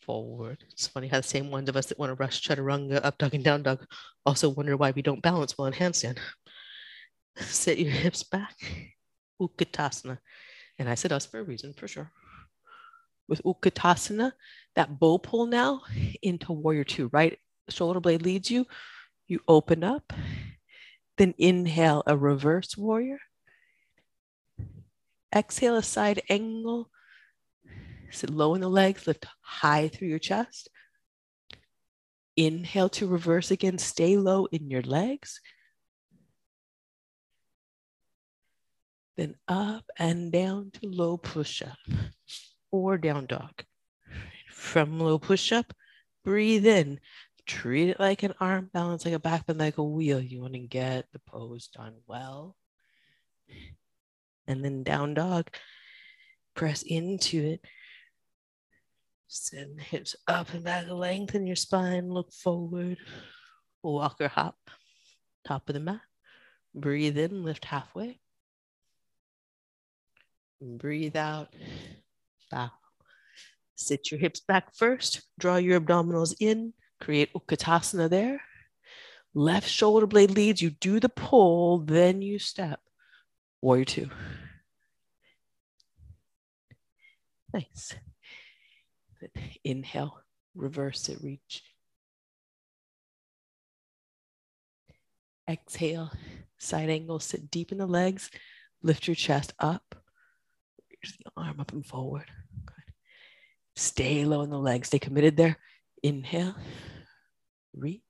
forward. 0.00 0.64
It's 0.70 0.86
funny 0.86 1.08
how 1.08 1.18
the 1.18 1.22
same 1.22 1.50
ones 1.50 1.68
of 1.68 1.76
us 1.76 1.86
that 1.86 1.98
want 1.98 2.10
to 2.10 2.14
rush 2.14 2.42
chaturanga, 2.42 3.04
up 3.04 3.18
dog, 3.18 3.34
and 3.34 3.44
down 3.44 3.62
dog 3.62 3.84
also 4.26 4.48
wonder 4.48 4.76
why 4.76 4.90
we 4.90 5.02
don't 5.02 5.22
balance 5.22 5.56
well 5.56 5.66
in 5.66 5.72
handstand. 5.72 6.18
Set 7.36 7.78
your 7.78 7.90
hips 7.90 8.22
back. 8.22 8.54
Utkatasana. 9.40 10.18
And 10.78 10.88
I 10.88 10.94
said 10.94 11.12
us 11.12 11.26
for 11.26 11.40
a 11.40 11.44
reason, 11.44 11.74
for 11.74 11.88
sure. 11.88 12.10
With 13.28 13.42
Utkatasana, 13.44 14.32
that 14.74 14.98
bow 14.98 15.18
pull 15.18 15.46
now 15.46 15.82
into 16.22 16.52
warrior 16.52 16.84
two, 16.84 17.08
right 17.12 17.38
shoulder 17.68 18.00
blade 18.00 18.22
leads 18.22 18.50
you. 18.50 18.66
You 19.28 19.40
open 19.48 19.84
up, 19.84 20.12
then 21.16 21.34
inhale 21.38 22.02
a 22.06 22.16
reverse 22.16 22.76
warrior. 22.76 23.18
Exhale 25.34 25.76
a 25.76 25.82
side 25.82 26.20
angle 26.28 26.90
Sit 28.12 28.28
low 28.28 28.54
in 28.54 28.60
the 28.60 28.68
legs, 28.68 29.06
lift 29.06 29.26
high 29.40 29.88
through 29.88 30.08
your 30.08 30.18
chest. 30.18 30.68
Inhale 32.36 32.90
to 32.90 33.06
reverse 33.06 33.50
again. 33.50 33.78
Stay 33.78 34.18
low 34.18 34.46
in 34.46 34.70
your 34.70 34.82
legs. 34.82 35.40
Then 39.16 39.36
up 39.48 39.84
and 39.98 40.30
down 40.30 40.72
to 40.72 40.88
low 40.88 41.16
push 41.16 41.62
up 41.62 41.78
or 42.70 42.98
down 42.98 43.26
dog. 43.26 43.64
From 44.50 45.00
low 45.00 45.18
push 45.18 45.50
up, 45.50 45.72
breathe 46.22 46.66
in. 46.66 47.00
Treat 47.46 47.88
it 47.88 48.00
like 48.00 48.22
an 48.22 48.34
arm 48.40 48.70
balance, 48.72 49.04
like 49.04 49.14
a 49.14 49.18
back 49.18 49.46
bend, 49.46 49.58
like 49.58 49.78
a 49.78 49.82
wheel. 49.82 50.20
You 50.20 50.42
want 50.42 50.52
to 50.52 50.60
get 50.60 51.06
the 51.12 51.18
pose 51.18 51.68
done 51.68 51.96
well. 52.06 52.56
And 54.46 54.62
then 54.64 54.82
down 54.82 55.14
dog, 55.14 55.48
press 56.54 56.82
into 56.82 57.42
it 57.42 57.64
Send 59.34 59.80
hips 59.80 60.14
up 60.28 60.52
and 60.52 60.62
back, 60.62 60.90
lengthen 60.90 61.46
your 61.46 61.56
spine, 61.56 62.10
look 62.10 62.30
forward. 62.34 62.98
Walk 63.82 64.20
or 64.20 64.28
hop, 64.28 64.58
top 65.46 65.70
of 65.70 65.72
the 65.72 65.80
mat. 65.80 66.02
Breathe 66.74 67.16
in, 67.16 67.42
lift 67.42 67.64
halfway. 67.64 68.20
Breathe 70.60 71.16
out, 71.16 71.48
bow. 72.50 72.72
Sit 73.74 74.10
your 74.10 74.20
hips 74.20 74.40
back 74.40 74.74
first, 74.74 75.22
draw 75.38 75.56
your 75.56 75.80
abdominals 75.80 76.34
in, 76.38 76.74
create 77.00 77.32
Utkatasana 77.32 78.10
there. 78.10 78.42
Left 79.32 79.66
shoulder 79.66 80.06
blade 80.06 80.32
leads, 80.32 80.60
you 80.60 80.68
do 80.68 81.00
the 81.00 81.08
pull, 81.08 81.78
then 81.78 82.20
you 82.20 82.38
step. 82.38 82.80
Warrior 83.62 83.86
two. 83.86 84.10
Nice. 87.54 87.94
Inhale, 89.64 90.20
reverse 90.54 91.08
it, 91.08 91.18
reach. 91.22 91.62
Exhale, 95.48 96.10
side 96.58 96.88
angle, 96.88 97.18
sit 97.20 97.50
deep 97.50 97.72
in 97.72 97.78
the 97.78 97.86
legs, 97.86 98.30
lift 98.82 99.06
your 99.06 99.16
chest 99.16 99.52
up, 99.58 99.94
reach 100.90 101.18
the 101.18 101.30
arm 101.36 101.60
up 101.60 101.72
and 101.72 101.84
forward. 101.84 102.26
Good. 102.64 102.94
Stay 103.76 104.24
low 104.24 104.42
in 104.42 104.50
the 104.50 104.58
legs, 104.58 104.88
stay 104.88 104.98
committed 104.98 105.36
there. 105.36 105.58
Inhale, 106.02 106.54
reach. 107.74 108.02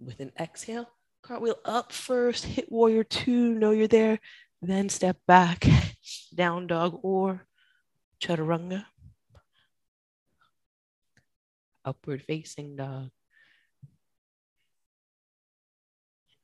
With 0.00 0.20
an 0.20 0.32
exhale, 0.38 0.90
cartwheel 1.22 1.58
up 1.64 1.92
first, 1.92 2.44
hit 2.44 2.70
warrior 2.70 3.04
two, 3.04 3.54
know 3.54 3.70
you're 3.70 3.88
there, 3.88 4.18
then 4.60 4.88
step 4.88 5.16
back, 5.26 5.66
down 6.34 6.66
dog 6.66 6.98
or 7.02 7.46
chaturanga, 8.24 8.86
upward 11.84 12.22
facing 12.22 12.76
dog, 12.76 13.10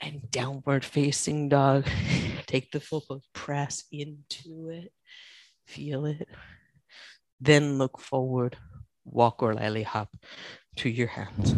and 0.00 0.30
downward 0.30 0.84
facing 0.84 1.48
dog. 1.48 1.86
Take 2.46 2.70
the 2.70 2.80
full 2.80 3.00
pose, 3.00 3.26
press 3.32 3.84
into 3.90 4.68
it, 4.68 4.92
feel 5.66 6.04
it. 6.04 6.28
Then 7.40 7.78
look 7.78 7.98
forward, 7.98 8.58
walk 9.04 9.42
or 9.42 9.54
lily 9.54 9.84
hop 9.84 10.14
to 10.76 10.90
your 10.90 11.08
hands. 11.08 11.54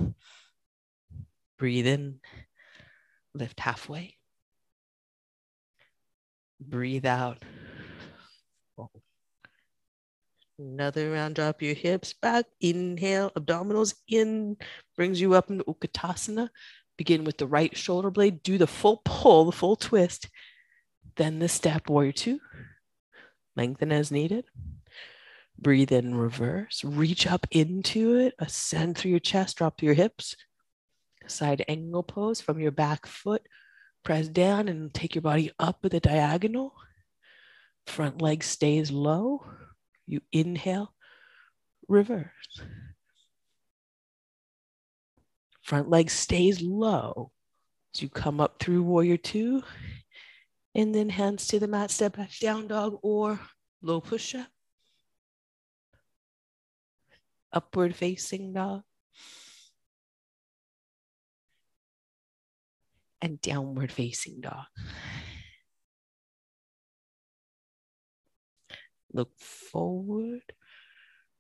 Breathe 1.59 1.87
in, 1.87 2.21
lift 3.35 3.59
halfway. 3.59 4.17
Breathe 6.61 7.07
out. 7.07 7.43
Another 10.63 11.11
round, 11.11 11.35
drop 11.35 11.61
your 11.61 11.75
hips 11.75 12.13
back. 12.13 12.47
Inhale, 12.61 13.33
abdominals 13.37 13.95
in, 14.07 14.57
brings 14.97 15.21
you 15.21 15.35
up 15.35 15.51
into 15.51 15.65
Utkatasana. 15.65 16.51
Begin 16.97 17.25
with 17.25 17.37
the 17.37 17.49
right 17.49 17.77
shoulder 17.77 18.13
blade. 18.13 18.45
Do 18.45 18.59
the 18.59 18.69
full 18.69 19.03
pull, 19.05 19.47
the 19.47 19.53
full 19.53 19.75
twist. 19.75 20.29
Then 21.17 21.41
the 21.41 21.49
step, 21.49 21.89
warrior 21.89 22.13
two. 22.13 22.39
Lengthen 23.57 23.91
as 23.91 24.13
needed. 24.13 24.45
Breathe 25.59 25.91
in 25.91 26.15
reverse. 26.15 26.85
Reach 26.85 27.27
up 27.27 27.47
into 27.51 28.17
it. 28.19 28.35
Ascend 28.39 28.97
through 28.97 29.11
your 29.11 29.21
chest. 29.21 29.59
Drop 29.59 29.79
through 29.79 29.87
your 29.87 29.95
hips. 29.95 30.37
Side 31.27 31.65
angle 31.67 32.05
pose 32.05 32.41
from 32.41 32.61
your 32.61 32.71
back 32.71 33.07
foot. 33.07 33.43
Press 34.05 34.29
down 34.29 34.69
and 34.69 34.95
take 34.95 35.17
your 35.17 35.23
body 35.23 35.51
up 35.59 35.83
with 35.83 35.95
a 35.95 36.01
diagonal. 36.01 36.73
Front 37.87 38.23
leg 38.23 38.45
stays 38.45 38.93
low. 38.93 39.45
You 40.07 40.21
inhale, 40.33 40.93
reverse. 41.89 42.63
Front 45.63 45.89
leg 45.89 46.11
stays 46.11 46.61
low 46.61 47.31
as 47.95 48.03
you 48.03 48.09
come 48.09 48.41
up 48.41 48.59
through 48.59 48.83
warrior 48.83 49.17
two. 49.17 49.63
And 50.75 50.95
then 50.95 51.11
hands 51.11 51.47
to 51.49 51.59
the 51.59 51.69
mat, 51.69 51.91
step 51.91 52.17
back, 52.17 52.31
down 52.41 52.67
dog 52.67 52.99
or 53.03 53.39
low 53.83 54.01
push 54.01 54.35
up. 54.35 54.49
Upward 57.53 57.95
facing 57.95 58.55
dog. 58.55 58.83
And 63.21 63.41
downward 63.41 63.93
facing 63.93 64.41
dog. 64.41 64.65
Look 69.13 69.39
forward. 69.39 70.43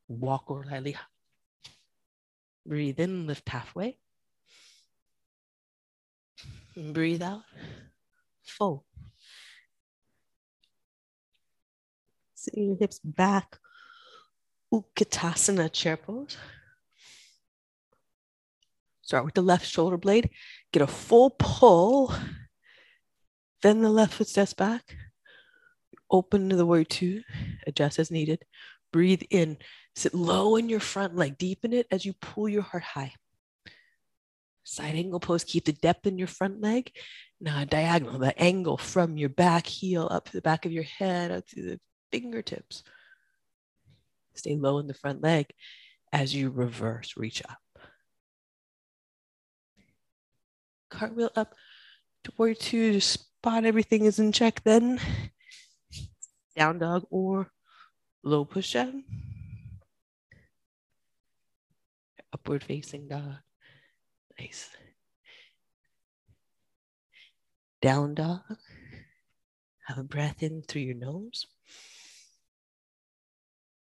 Walk 0.08 0.50
or 0.50 0.64
lightly. 0.64 0.96
Breathe 2.66 3.00
in, 3.00 3.26
lift 3.26 3.48
halfway. 3.48 3.98
Breathe 6.76 7.22
out. 7.22 7.42
Fold. 8.44 8.82
Sit 12.34 12.54
your 12.56 12.76
hips 12.76 13.00
back. 13.02 13.58
Utkatasana 14.72 15.72
chair 15.72 15.96
pose. 15.96 16.36
Start 19.02 19.24
with 19.24 19.34
the 19.34 19.42
left 19.42 19.66
shoulder 19.66 19.96
blade. 19.96 20.30
Get 20.72 20.82
a 20.82 20.86
full 20.86 21.30
pull. 21.38 22.14
Then 23.62 23.82
the 23.82 23.90
left 23.90 24.14
foot 24.14 24.28
steps 24.28 24.54
back 24.54 24.96
open 26.12 26.48
to 26.50 26.56
the 26.56 26.66
warrior 26.66 26.84
two, 26.84 27.22
adjust 27.66 27.98
as 27.98 28.10
needed. 28.10 28.44
Breathe 28.92 29.22
in, 29.30 29.56
sit 29.96 30.14
low 30.14 30.56
in 30.56 30.68
your 30.68 30.80
front 30.80 31.16
leg, 31.16 31.38
deepen 31.38 31.72
it 31.72 31.86
as 31.90 32.04
you 32.04 32.12
pull 32.12 32.48
your 32.48 32.62
heart 32.62 32.82
high. 32.82 33.14
Side 34.64 34.94
angle 34.94 35.18
pose, 35.18 35.42
keep 35.42 35.64
the 35.64 35.72
depth 35.72 36.06
in 36.06 36.18
your 36.18 36.28
front 36.28 36.60
leg. 36.60 36.92
Now 37.40 37.64
diagonal, 37.64 38.18
the 38.18 38.38
angle 38.40 38.76
from 38.76 39.16
your 39.16 39.30
back 39.30 39.66
heel 39.66 40.06
up 40.10 40.26
to 40.26 40.32
the 40.32 40.42
back 40.42 40.66
of 40.66 40.72
your 40.72 40.84
head, 40.84 41.32
up 41.32 41.46
to 41.48 41.62
the 41.62 41.80
fingertips. 42.12 42.84
Stay 44.34 44.56
low 44.56 44.78
in 44.78 44.86
the 44.86 44.94
front 44.94 45.22
leg 45.22 45.46
as 46.12 46.34
you 46.34 46.50
reverse, 46.50 47.14
reach 47.16 47.42
up. 47.48 47.58
Cartwheel 50.90 51.30
up 51.34 51.54
to 52.24 52.32
warrior 52.36 52.54
two 52.54 52.92
to 52.92 53.00
spot 53.00 53.64
everything 53.64 54.04
is 54.04 54.18
in 54.18 54.30
check. 54.30 54.62
Then 54.62 55.00
down 56.56 56.78
dog 56.78 57.06
or 57.10 57.50
low 58.22 58.44
push 58.44 58.76
up. 58.76 58.94
Upward 62.32 62.64
facing 62.64 63.08
dog. 63.08 63.36
Nice. 64.38 64.70
Down 67.80 68.14
dog. 68.14 68.40
Have 69.86 69.98
a 69.98 70.04
breath 70.04 70.42
in 70.42 70.62
through 70.62 70.82
your 70.82 70.94
nose 70.94 71.46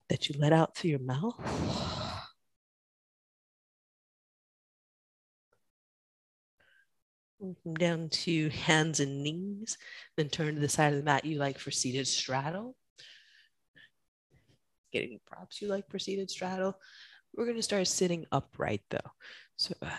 that 0.09 0.29
you 0.29 0.35
let 0.39 0.53
out 0.53 0.77
through 0.77 0.91
your 0.91 0.99
mouth. 0.99 2.02
Come 7.43 7.75
down 7.75 8.09
to 8.09 8.51
hands 8.51 9.01
and 9.01 9.25
knees, 9.25 9.77
then 10.17 10.29
turn 10.29 10.55
to 10.55 10.61
the 10.61 10.69
side 10.69 10.93
of 10.93 10.99
the 11.01 11.05
mat 11.05 11.25
you 11.25 11.39
like 11.39 11.59
for 11.59 11.73
seated 11.73 12.07
straddle. 12.07 12.77
Getting 14.93 15.19
props 15.27 15.61
you 15.61 15.67
like 15.67 15.91
for 15.91 15.99
seated 15.99 16.31
straddle. 16.31 16.79
We're 17.35 17.47
going 17.47 17.57
to 17.57 17.63
start 17.63 17.89
sitting 17.89 18.27
upright 18.31 18.83
though. 18.91 19.11
So, 19.57 19.75
uh, 19.83 19.91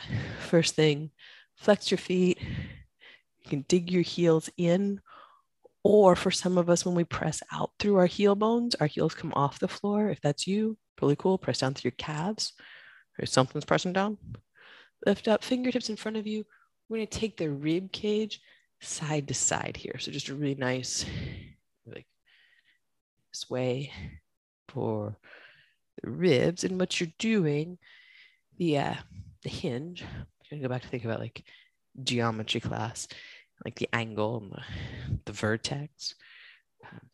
first 0.48 0.76
thing, 0.76 1.12
flex 1.58 1.92
your 1.92 1.98
feet. 1.98 2.40
You 2.42 3.50
can 3.50 3.66
dig 3.68 3.92
your 3.92 4.04
heels 4.04 4.50
in, 4.56 5.02
or 5.84 6.16
for 6.16 6.32
some 6.32 6.58
of 6.58 6.70
us, 6.70 6.86
when 6.86 6.96
we 6.96 7.04
press 7.04 7.44
out 7.52 7.72
through 7.78 7.98
our 7.98 8.06
heel 8.06 8.36
bones, 8.36 8.74
our 8.76 8.88
heels 8.88 9.16
come 9.16 9.34
off 9.36 9.60
the 9.60 9.68
floor. 9.68 10.08
If 10.08 10.22
that's 10.22 10.48
you, 10.48 10.78
really 11.02 11.18
cool. 11.18 11.38
Press 11.38 11.60
down 11.60 11.74
through 11.74 11.90
your 11.90 11.98
calves. 11.98 12.54
Or 13.20 13.26
something's 13.26 13.66
pressing 13.66 13.92
down. 13.92 14.18
Lift 15.06 15.28
up, 15.28 15.44
fingertips 15.44 15.90
in 15.90 15.98
front 15.98 16.16
of 16.16 16.26
you. 16.26 16.46
We're 16.94 17.00
going 17.00 17.08
to 17.08 17.20
take 17.20 17.38
the 17.38 17.50
rib 17.50 17.92
cage 17.92 18.40
side 18.80 19.28
to 19.30 19.34
side 19.34 19.78
here. 19.78 19.98
So 19.98 20.12
just 20.12 20.30
a 20.30 20.36
really 20.36 20.54
nice, 20.54 21.08
like 21.88 22.06
sway 23.32 23.92
for 24.68 25.18
the 26.04 26.12
ribs. 26.12 26.64
And 26.64 26.80
what 26.80 27.00
you're 27.00 27.10
doing, 27.18 27.80
the 28.60 28.78
uh, 28.78 28.94
the 29.42 29.50
hinge. 29.50 30.04
I'm 30.04 30.28
gonna 30.52 30.62
go 30.62 30.70
back 30.70 30.84
to 30.84 30.88
think 30.88 31.04
about 31.04 31.20
like 31.20 31.44
geometry 32.04 32.62
class, 32.62 33.08
like 33.66 33.74
the 33.74 33.90
angle 33.92 34.38
and 34.38 34.52
the, 34.52 34.62
the 35.26 35.32
vertex. 35.32 36.14
Um, 36.86 37.10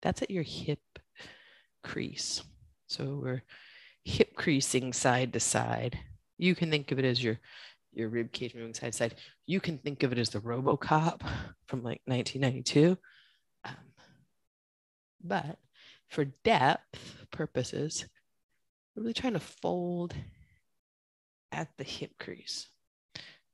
that's 0.00 0.22
at 0.22 0.30
your 0.30 0.44
hip 0.44 1.00
crease. 1.82 2.40
So 2.86 3.18
we're 3.20 3.42
hip 4.04 4.36
creasing 4.36 4.92
side 4.92 5.32
to 5.32 5.40
side. 5.40 5.98
You 6.38 6.54
can 6.54 6.70
think 6.70 6.92
of 6.92 7.00
it 7.00 7.04
as 7.04 7.22
your 7.22 7.40
your 7.92 8.08
rib 8.08 8.32
cage 8.32 8.54
moving 8.54 8.74
side 8.74 8.92
to 8.92 8.98
side. 8.98 9.14
You 9.46 9.60
can 9.60 9.78
think 9.78 10.02
of 10.02 10.12
it 10.12 10.18
as 10.18 10.30
the 10.30 10.40
RoboCop 10.40 11.22
from 11.66 11.82
like 11.82 12.00
1992. 12.06 12.96
Um, 13.64 13.74
but 15.22 15.58
for 16.08 16.24
depth 16.44 17.26
purposes, 17.30 18.06
we're 18.94 19.02
really 19.02 19.14
trying 19.14 19.34
to 19.34 19.40
fold 19.40 20.14
at 21.50 21.68
the 21.76 21.84
hip 21.84 22.12
crease. 22.18 22.68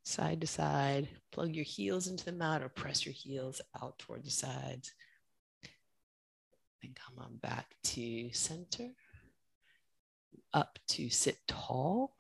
Side 0.05 0.41
to 0.41 0.47
side, 0.47 1.09
plug 1.33 1.55
your 1.55 1.65
heels 1.65 2.07
into 2.07 2.25
the 2.25 2.33
mat 2.33 2.63
or 2.63 2.69
press 2.69 3.05
your 3.05 3.13
heels 3.13 3.61
out 3.83 3.99
toward 3.99 4.25
the 4.25 4.31
sides. 4.31 4.93
Then 6.83 6.95
come 6.95 7.23
on 7.23 7.37
back 7.37 7.67
to 7.85 8.33
center. 8.33 8.91
Up 10.55 10.79
to 10.89 11.11
sit 11.11 11.37
tall. 11.47 12.15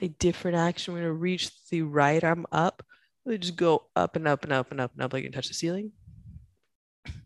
A 0.00 0.08
different 0.08 0.56
action. 0.56 0.92
We're 0.92 1.00
going 1.00 1.10
to 1.10 1.18
reach 1.18 1.50
the 1.70 1.82
right 1.82 2.22
arm 2.22 2.46
up. 2.50 2.82
Really 3.24 3.38
just 3.38 3.56
go 3.56 3.84
up 3.96 4.16
and 4.16 4.28
up 4.28 4.44
and 4.44 4.52
up 4.52 4.70
and 4.70 4.80
up 4.80 4.92
and 4.92 5.02
up 5.02 5.12
like 5.12 5.22
you 5.22 5.30
can 5.30 5.34
touch 5.34 5.48
the 5.48 5.54
ceiling. 5.54 5.92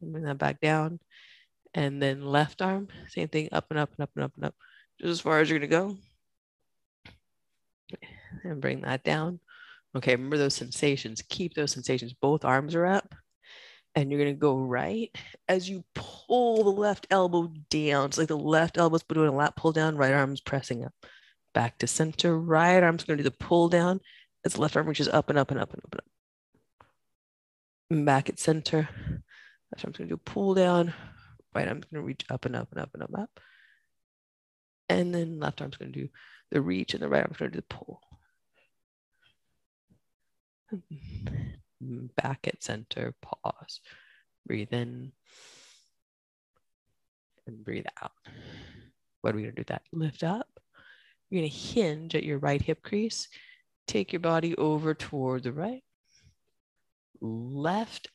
Bring 0.00 0.24
that 0.24 0.38
back 0.38 0.60
down. 0.60 1.00
And 1.74 2.00
then 2.02 2.24
left 2.24 2.62
arm, 2.62 2.88
same 3.08 3.28
thing, 3.28 3.48
up 3.52 3.66
and 3.70 3.78
up 3.78 3.90
and 3.96 4.02
up 4.02 4.10
and 4.14 4.24
up 4.24 4.32
and 4.36 4.44
up. 4.46 4.54
Just 5.00 5.10
as 5.10 5.20
far 5.20 5.40
as 5.40 5.48
you're 5.48 5.58
going 5.58 5.70
to 5.70 5.76
go 5.76 5.96
and 8.44 8.60
bring 8.60 8.82
that 8.82 9.04
down. 9.04 9.40
Okay, 9.96 10.12
remember 10.12 10.38
those 10.38 10.54
sensations. 10.54 11.22
Keep 11.28 11.54
those 11.54 11.72
sensations. 11.72 12.14
Both 12.14 12.44
arms 12.44 12.74
are 12.74 12.86
up. 12.86 13.14
And 13.94 14.10
you're 14.10 14.20
going 14.20 14.34
to 14.34 14.38
go 14.38 14.56
right 14.56 15.10
as 15.48 15.68
you 15.68 15.84
pull 15.94 16.64
the 16.64 16.70
left 16.70 17.06
elbow 17.10 17.52
down. 17.70 18.06
It's 18.06 18.18
like 18.18 18.28
the 18.28 18.36
left 18.36 18.78
elbow's 18.78 19.02
doing 19.02 19.28
a 19.28 19.34
lat 19.34 19.56
pull 19.56 19.72
down, 19.72 19.96
right 19.96 20.12
arm's 20.12 20.40
pressing 20.40 20.84
up. 20.84 20.92
Back 21.58 21.78
to 21.78 21.88
center. 21.88 22.38
Right 22.38 22.80
arm's 22.84 23.02
to 23.02 23.16
do 23.16 23.24
the 23.24 23.32
pull 23.32 23.68
down 23.68 24.00
as 24.44 24.56
left 24.56 24.76
arm 24.76 24.86
reaches 24.86 25.08
up 25.08 25.28
and 25.28 25.36
up 25.36 25.50
and 25.50 25.58
up 25.58 25.72
and 25.72 25.82
up 25.82 25.90
and 25.90 26.00
up. 26.00 26.06
And 27.90 28.06
back 28.06 28.28
at 28.28 28.38
center. 28.38 28.88
Left 29.72 29.84
arm's 29.84 29.96
to 29.96 30.04
do 30.04 30.16
pull 30.18 30.54
down. 30.54 30.94
Right 31.52 31.66
arm's 31.66 31.86
to 31.92 32.00
reach 32.00 32.24
up 32.30 32.44
and 32.44 32.54
up 32.54 32.70
and 32.70 32.80
up 32.80 32.94
and 32.94 33.02
up 33.02 33.08
and 33.10 33.22
up. 33.24 33.40
And 34.88 35.12
then 35.12 35.40
left 35.40 35.60
arm's 35.60 35.76
to 35.78 35.86
do 35.86 36.08
the 36.52 36.60
reach 36.60 36.94
and 36.94 37.02
the 37.02 37.08
right 37.08 37.24
arm's 37.24 37.38
to 37.38 37.48
do 37.48 37.56
the 37.56 37.62
pull. 37.62 38.02
Back 41.80 42.46
at 42.46 42.62
center, 42.62 43.16
pause, 43.20 43.80
breathe 44.46 44.72
in 44.72 45.10
and 47.48 47.64
breathe 47.64 47.86
out. 48.00 48.12
What 49.22 49.34
are 49.34 49.38
we 49.38 49.42
to 49.42 49.50
do 49.50 49.64
that? 49.64 49.82
Lift 49.92 50.22
up. 50.22 50.57
You're 51.30 51.42
going 51.42 51.50
to 51.50 51.56
hinge 51.56 52.14
at 52.14 52.24
your 52.24 52.38
right 52.38 52.60
hip 52.60 52.82
crease. 52.82 53.28
Take 53.86 54.12
your 54.12 54.20
body 54.20 54.54
over 54.56 54.94
toward 54.94 55.42
the 55.42 55.52
right. 55.52 55.82
Left 57.20 58.08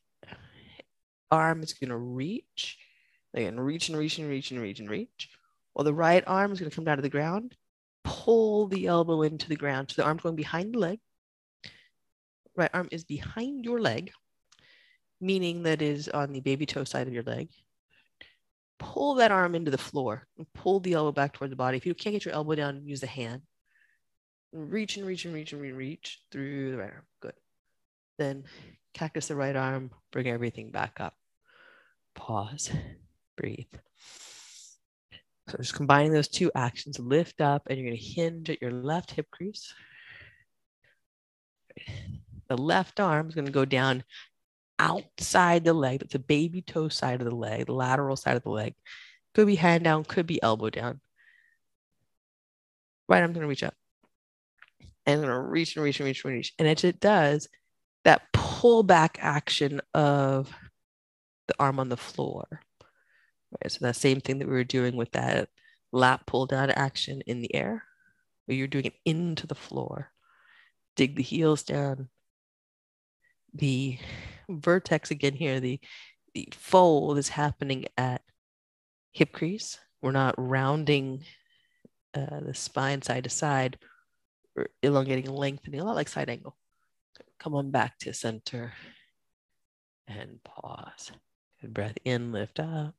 arm 1.32 1.64
is 1.64 1.74
going 1.74 1.90
to 1.90 1.98
reach. 1.98 2.78
Again, 3.34 3.60
reach 3.60 3.90
and 3.90 3.98
reach 3.98 4.20
and 4.20 4.30
reach 4.30 4.52
and 4.52 4.62
reach 4.62 4.80
and 4.80 4.90
reach. 4.90 5.30
While 5.74 5.86
the 5.86 5.94
right 5.94 6.24
arm 6.28 6.52
is 6.52 6.60
going 6.60 6.70
to 6.70 6.76
come 6.76 6.86
down 6.86 6.98
to 6.98 7.02
the 7.02 7.10
ground 7.10 7.56
pull 8.04 8.68
the 8.68 8.88
elbow 8.88 9.22
into 9.22 9.50
the 9.50 9.56
ground. 9.56 9.92
So 9.92 10.02
the 10.02 10.08
arm's 10.08 10.22
going 10.22 10.36
behind 10.36 10.74
the 10.74 10.80
leg. 10.80 11.00
Right 12.56 12.70
arm 12.74 12.88
is 12.92 13.04
behind 13.04 13.66
your 13.66 13.80
leg, 13.80 14.12
meaning 15.20 15.64
that 15.64 15.82
is 15.82 16.08
on 16.10 16.32
the 16.32 16.42
baby 16.42 16.66
toe 16.66 16.84
side 16.84 17.08
of 17.08 17.14
your 17.14 17.24
leg. 17.24 17.50
Pull 18.80 19.16
that 19.16 19.32
arm 19.32 19.56
into 19.56 19.72
the 19.72 19.78
floor 19.78 20.28
and 20.38 20.52
pull 20.54 20.80
the 20.80 20.94
elbow 20.94 21.12
back 21.12 21.34
toward 21.34 21.52
the 21.52 21.56
body. 21.56 21.78
If 21.78 21.86
you 21.86 21.94
can't 21.94 22.14
get 22.14 22.26
your 22.26 22.34
elbow 22.34 22.56
down, 22.56 22.86
use 22.86 23.02
the 23.02 23.08
hand. 23.08 23.42
Reach 24.52 24.98
and 24.98 25.06
reach 25.06 25.26
and 25.26 25.34
reach 25.34 25.54
and 25.54 25.62
reach 25.62 26.20
through 26.32 26.72
the 26.72 26.78
right 26.78 26.92
arm. 26.92 27.06
Good. 27.22 27.34
Then 28.18 28.44
cactus 28.94 29.28
the 29.28 29.36
right 29.36 29.56
arm, 29.56 29.92
bring 30.12 30.28
everything 30.28 30.72
back 30.72 31.00
up. 31.00 31.16
Pause, 32.14 32.72
breathe. 33.36 33.74
So 35.50 35.58
just 35.58 35.74
combining 35.74 36.14
those 36.14 36.28
two 36.28 36.52
actions, 36.56 37.00
lift 37.00 37.42
up, 37.42 37.64
and 37.68 37.78
you're 37.78 37.90
going 37.90 38.00
to 38.00 38.06
hinge 38.06 38.50
at 38.50 38.62
your 38.62 38.72
left 38.72 39.12
hip 39.12 39.30
crease. 39.32 39.74
The 42.48 42.58
left 42.58 43.00
arm 43.00 43.28
is 43.28 43.36
going 43.36 43.46
to 43.46 43.52
go 43.52 43.66
down 43.66 44.04
outside 44.84 45.64
the 45.64 45.74
leg. 45.74 46.10
The 46.10 46.20
baby 46.20 46.62
toe 46.62 46.90
side 46.90 47.22
of 47.22 47.30
the 47.30 47.36
leg, 47.36 47.68
the 47.68 47.74
lateral 47.74 48.16
side 48.16 48.36
of 48.36 48.44
the 48.44 48.50
leg. 48.50 48.76
Could 49.34 49.48
be 49.48 49.56
hand 49.56 49.84
down, 49.84 50.04
could 50.04 50.28
be 50.28 50.42
elbow 50.44 50.70
down. 50.70 51.00
Right 53.08 53.20
going 53.20 53.34
to 53.34 53.48
reach 53.48 53.64
up. 53.64 53.76
And 55.06 55.22
I'm 55.22 55.28
to 55.28 55.40
reach 55.40 55.76
and 55.76 55.84
reach 55.84 56.00
and 56.00 56.08
reach 56.08 56.24
and 56.24 56.34
reach. 56.34 56.54
And 56.60 56.68
as 56.68 56.84
it 56.84 57.00
does, 57.00 57.48
that 58.04 58.22
pull 58.34 58.84
back 58.84 59.18
action 59.22 59.82
of 59.94 60.54
the 61.48 61.56
arm 61.60 61.80
on 61.80 61.90
the 61.90 61.98
floor 61.98 62.62
Right? 63.62 63.72
So 63.72 63.80
that 63.82 63.96
same 63.96 64.20
thing 64.20 64.40
that 64.40 64.48
we 64.48 64.54
were 64.54 64.64
doing 64.64 64.96
with 64.96 65.12
that 65.12 65.50
lat 65.92 66.26
pull 66.26 66.46
down 66.46 66.70
action 66.72 67.22
in 67.22 67.42
the 67.42 67.54
air, 67.54 67.84
where 68.46 68.58
you're 68.58 68.68
doing 68.68 68.86
it 68.86 68.96
into 69.06 69.48
the 69.48 69.56
floor. 69.56 70.12
Dig 70.96 71.16
the 71.16 71.24
heels 71.24 71.64
down. 71.64 72.10
The 73.54 73.98
vertex 74.50 75.12
again 75.12 75.34
here, 75.34 75.60
the, 75.60 75.80
the 76.34 76.48
fold 76.52 77.18
is 77.18 77.30
happening 77.30 77.86
at 77.98 78.22
hip 79.12 79.32
crease. 79.32 79.80
We're 80.02 80.12
not 80.12 80.36
rounding 80.38 81.24
uh, 82.14 82.42
the 82.42 82.54
spine 82.54 83.02
side 83.02 83.24
to 83.24 83.30
side. 83.30 83.78
We're 84.56 84.68
elongating, 84.82 85.32
lengthening, 85.32 85.80
a 85.80 85.84
lot 85.84 85.96
like 85.96 86.10
side 86.10 86.30
angle. 86.30 86.58
Come 87.40 87.56
on 87.56 87.72
back 87.72 87.98
to 88.00 88.14
center 88.14 88.74
and 90.08 90.40
pause. 90.44 91.12
Good 91.62 91.74
breath 91.74 91.98
in, 92.04 92.32
lift 92.32 92.60
up 92.60 92.94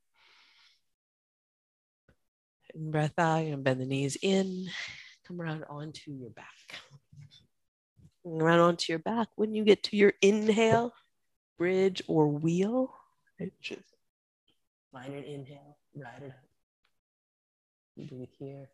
And 2.73 2.91
breath 2.91 3.17
out 3.17 3.45
and 3.45 3.63
bend 3.63 3.81
the 3.81 3.85
knees 3.85 4.17
in. 4.21 4.67
Come 5.27 5.41
around 5.41 5.63
onto 5.69 6.11
your 6.11 6.29
back. 6.31 6.45
Around 8.25 8.59
onto 8.59 8.91
your 8.91 8.99
back. 8.99 9.27
When 9.35 9.53
you 9.53 9.63
get 9.63 9.83
to 9.83 9.95
your 9.95 10.13
inhale, 10.21 10.93
bridge 11.57 12.01
or 12.07 12.27
wheel, 12.27 12.93
just 13.61 13.95
find 14.91 15.13
an 15.13 15.23
inhale, 15.23 15.77
ride 15.95 16.23
it 16.23 16.29
up. 16.29 16.43
Breathe 17.97 18.29
here 18.37 18.69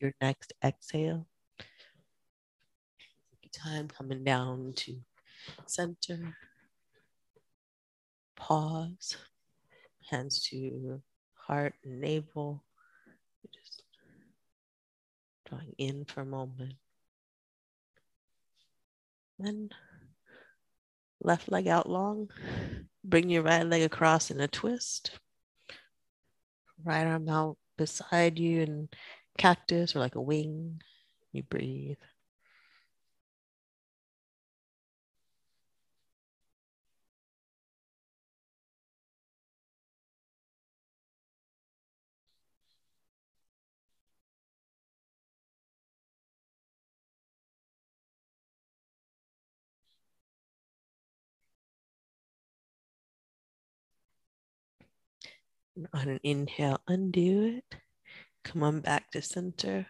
your 0.00 0.14
next 0.20 0.52
exhale. 0.64 1.26
Time 3.52 3.88
coming 3.88 4.22
down 4.22 4.72
to 4.76 4.94
center. 5.66 6.36
Pause. 8.36 9.16
Hands 10.10 10.40
to 10.50 11.02
heart 11.34 11.74
and 11.82 12.00
navel. 12.00 12.62
Just 13.52 13.82
drawing 15.48 15.74
in 15.78 16.04
for 16.04 16.20
a 16.20 16.26
moment. 16.26 16.74
Then 19.38 19.70
left 21.20 21.50
leg 21.50 21.66
out 21.66 21.88
long. 21.88 22.30
Bring 23.02 23.30
your 23.30 23.42
right 23.42 23.66
leg 23.66 23.82
across 23.82 24.30
in 24.30 24.40
a 24.40 24.46
twist. 24.46 25.18
Right 26.84 27.06
arm 27.06 27.28
out 27.28 27.56
beside 27.76 28.38
you 28.38 28.62
and 28.62 28.88
cactus 29.38 29.96
or 29.96 30.00
like 30.00 30.16
a 30.16 30.22
wing. 30.22 30.82
You 31.32 31.44
breathe. 31.44 31.98
on 55.92 56.08
an 56.08 56.20
inhale, 56.22 56.80
undo 56.86 57.42
it. 57.58 57.80
Come 58.48 58.62
on 58.62 58.80
back 58.80 59.10
to 59.10 59.20
center. 59.20 59.86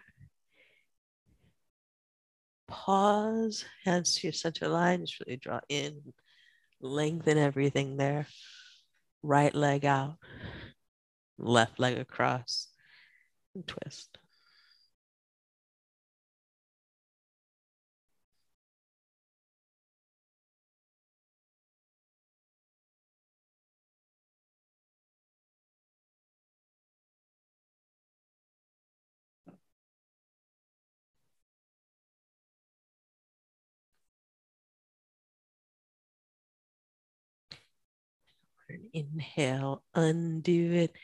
Pause, 2.67 3.63
hands 3.85 4.15
to 4.15 4.27
your 4.27 4.33
center 4.33 4.67
line. 4.67 5.05
Just 5.05 5.21
really 5.21 5.37
draw 5.37 5.61
in, 5.69 6.01
lengthen 6.81 7.37
everything 7.37 7.95
there. 7.95 8.27
Right 9.23 9.55
leg 9.55 9.85
out, 9.85 10.17
left 11.37 11.79
leg 11.79 11.97
across, 11.99 12.67
and 13.55 13.65
twist. 13.65 14.18
Inhale, 38.93 39.83
undo 39.95 40.73
it. 40.73 40.95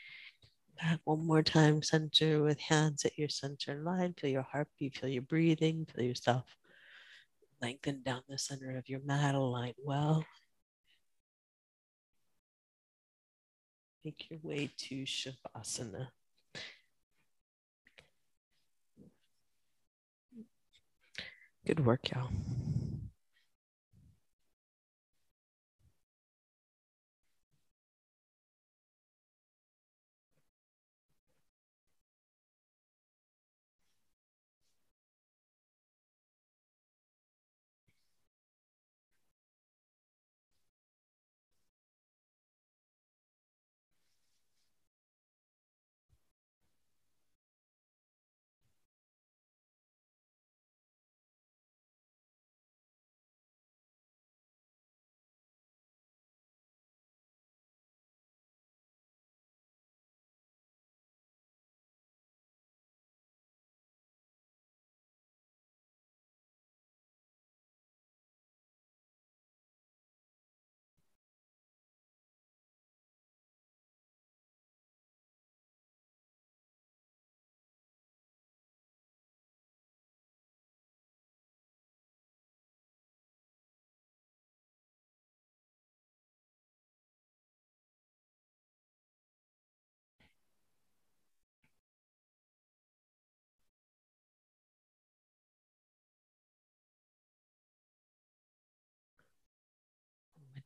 Back 0.80 1.00
one 1.04 1.26
more 1.26 1.42
time, 1.42 1.82
center 1.82 2.42
with 2.42 2.60
hands 2.60 3.04
at 3.04 3.18
your 3.18 3.28
center 3.28 3.76
line. 3.76 4.14
Feel 4.18 4.30
your 4.30 4.42
heartbeat, 4.42 4.98
feel 4.98 5.08
your 5.08 5.22
breathing, 5.22 5.86
feel 5.94 6.04
yourself 6.04 6.44
lengthen 7.62 8.02
down 8.02 8.22
the 8.28 8.38
center 8.38 8.76
of 8.76 8.88
your 8.88 9.00
mat, 9.04 9.34
align 9.34 9.74
well. 9.82 10.24
Make 14.04 14.30
your 14.30 14.38
way 14.42 14.70
to 14.76 15.04
Shavasana. 15.04 16.08
Good 21.66 21.84
work, 21.84 22.10
y'all. 22.10 22.30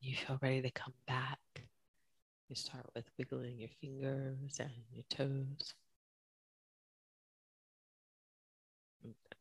You 0.01 0.15
feel 0.15 0.39
ready 0.41 0.61
to 0.63 0.71
come 0.71 0.93
back, 1.07 1.39
you 2.49 2.55
start 2.55 2.85
with 2.95 3.05
wiggling 3.17 3.59
your 3.59 3.69
fingers 3.79 4.59
and 4.59 4.71
your 4.91 5.05
toes. 5.09 5.75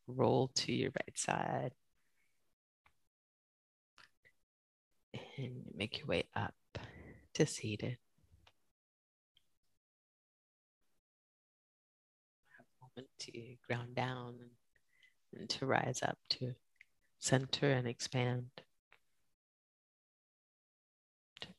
Roll 0.07 0.49
to 0.55 0.73
your 0.73 0.91
right 0.91 1.19
side. 1.19 1.73
And 5.39 5.63
make 5.75 5.99
your 5.99 6.07
way 6.07 6.25
up 6.37 6.55
to 7.35 7.47
seated. 7.47 7.97
Have 12.57 12.67
a 12.67 13.01
moment 13.01 13.09
to 13.21 13.33
ground 13.67 13.95
down 13.95 14.35
and, 14.41 15.41
and 15.41 15.49
to 15.49 15.67
rise 15.67 16.01
up 16.03 16.19
to 16.31 16.55
center 17.19 17.71
and 17.71 17.89
expand 17.89 18.51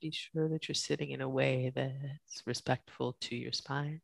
be 0.02 0.12
sure 0.12 0.50
that 0.50 0.68
you're 0.68 0.76
sitting 0.76 1.12
in 1.12 1.22
a 1.22 1.30
way 1.30 1.72
that's 1.74 2.46
respectful 2.46 3.16
to 3.22 3.36
your 3.36 3.52
spine, 3.52 4.02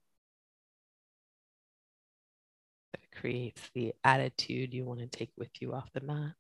that 2.94 3.20
creates 3.20 3.70
the 3.74 3.94
attitude 4.04 4.74
you 4.74 4.86
want 4.86 5.00
to 5.00 5.08
take 5.08 5.32
with 5.38 5.50
you 5.60 5.74
off 5.74 5.90
the 5.94 6.02
mat. 6.02 6.34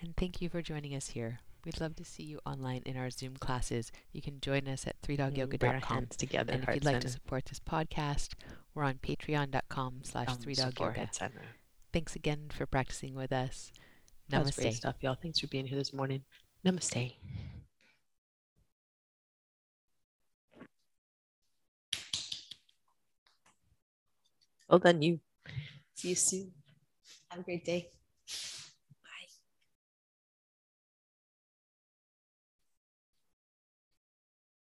And 0.00 0.16
thank 0.16 0.40
you 0.40 0.48
for 0.48 0.62
joining 0.62 0.94
us 0.94 1.08
here. 1.08 1.40
We'd 1.64 1.80
love 1.80 1.96
to 1.96 2.04
see 2.04 2.22
you 2.22 2.38
online 2.46 2.82
in 2.86 2.96
our 2.96 3.10
Zoom 3.10 3.36
classes. 3.36 3.90
You 4.12 4.22
can 4.22 4.40
join 4.40 4.68
us 4.68 4.86
at 4.86 5.00
threedogyoga.com. 5.02 6.06
together. 6.16 6.52
And 6.52 6.62
if 6.62 6.74
you'd 6.74 6.84
like 6.84 7.00
to 7.00 7.08
support 7.08 7.46
this 7.46 7.60
podcast, 7.60 8.34
we're 8.74 8.84
on 8.84 8.94
patreon.com 8.94 10.00
slash 10.04 10.28
threedogyoga. 10.28 11.10
Thanks 11.92 12.14
again 12.14 12.46
for 12.50 12.64
practicing 12.64 13.14
with 13.14 13.32
us. 13.32 13.72
That's 14.28 14.56
great 14.56 14.68
Namaste. 14.68 14.76
stuff, 14.76 14.96
y'all. 15.00 15.16
Thanks 15.20 15.40
for 15.40 15.48
being 15.48 15.66
here 15.66 15.78
this 15.78 15.92
morning. 15.92 16.22
Namaste. 16.64 17.14
Well 24.68 24.78
done, 24.78 25.02
you. 25.02 25.20
See 25.94 26.08
you 26.10 26.14
soon. 26.14 26.54
Have 27.30 27.40
a 27.40 27.44
great 27.44 27.64
day. 27.64 27.90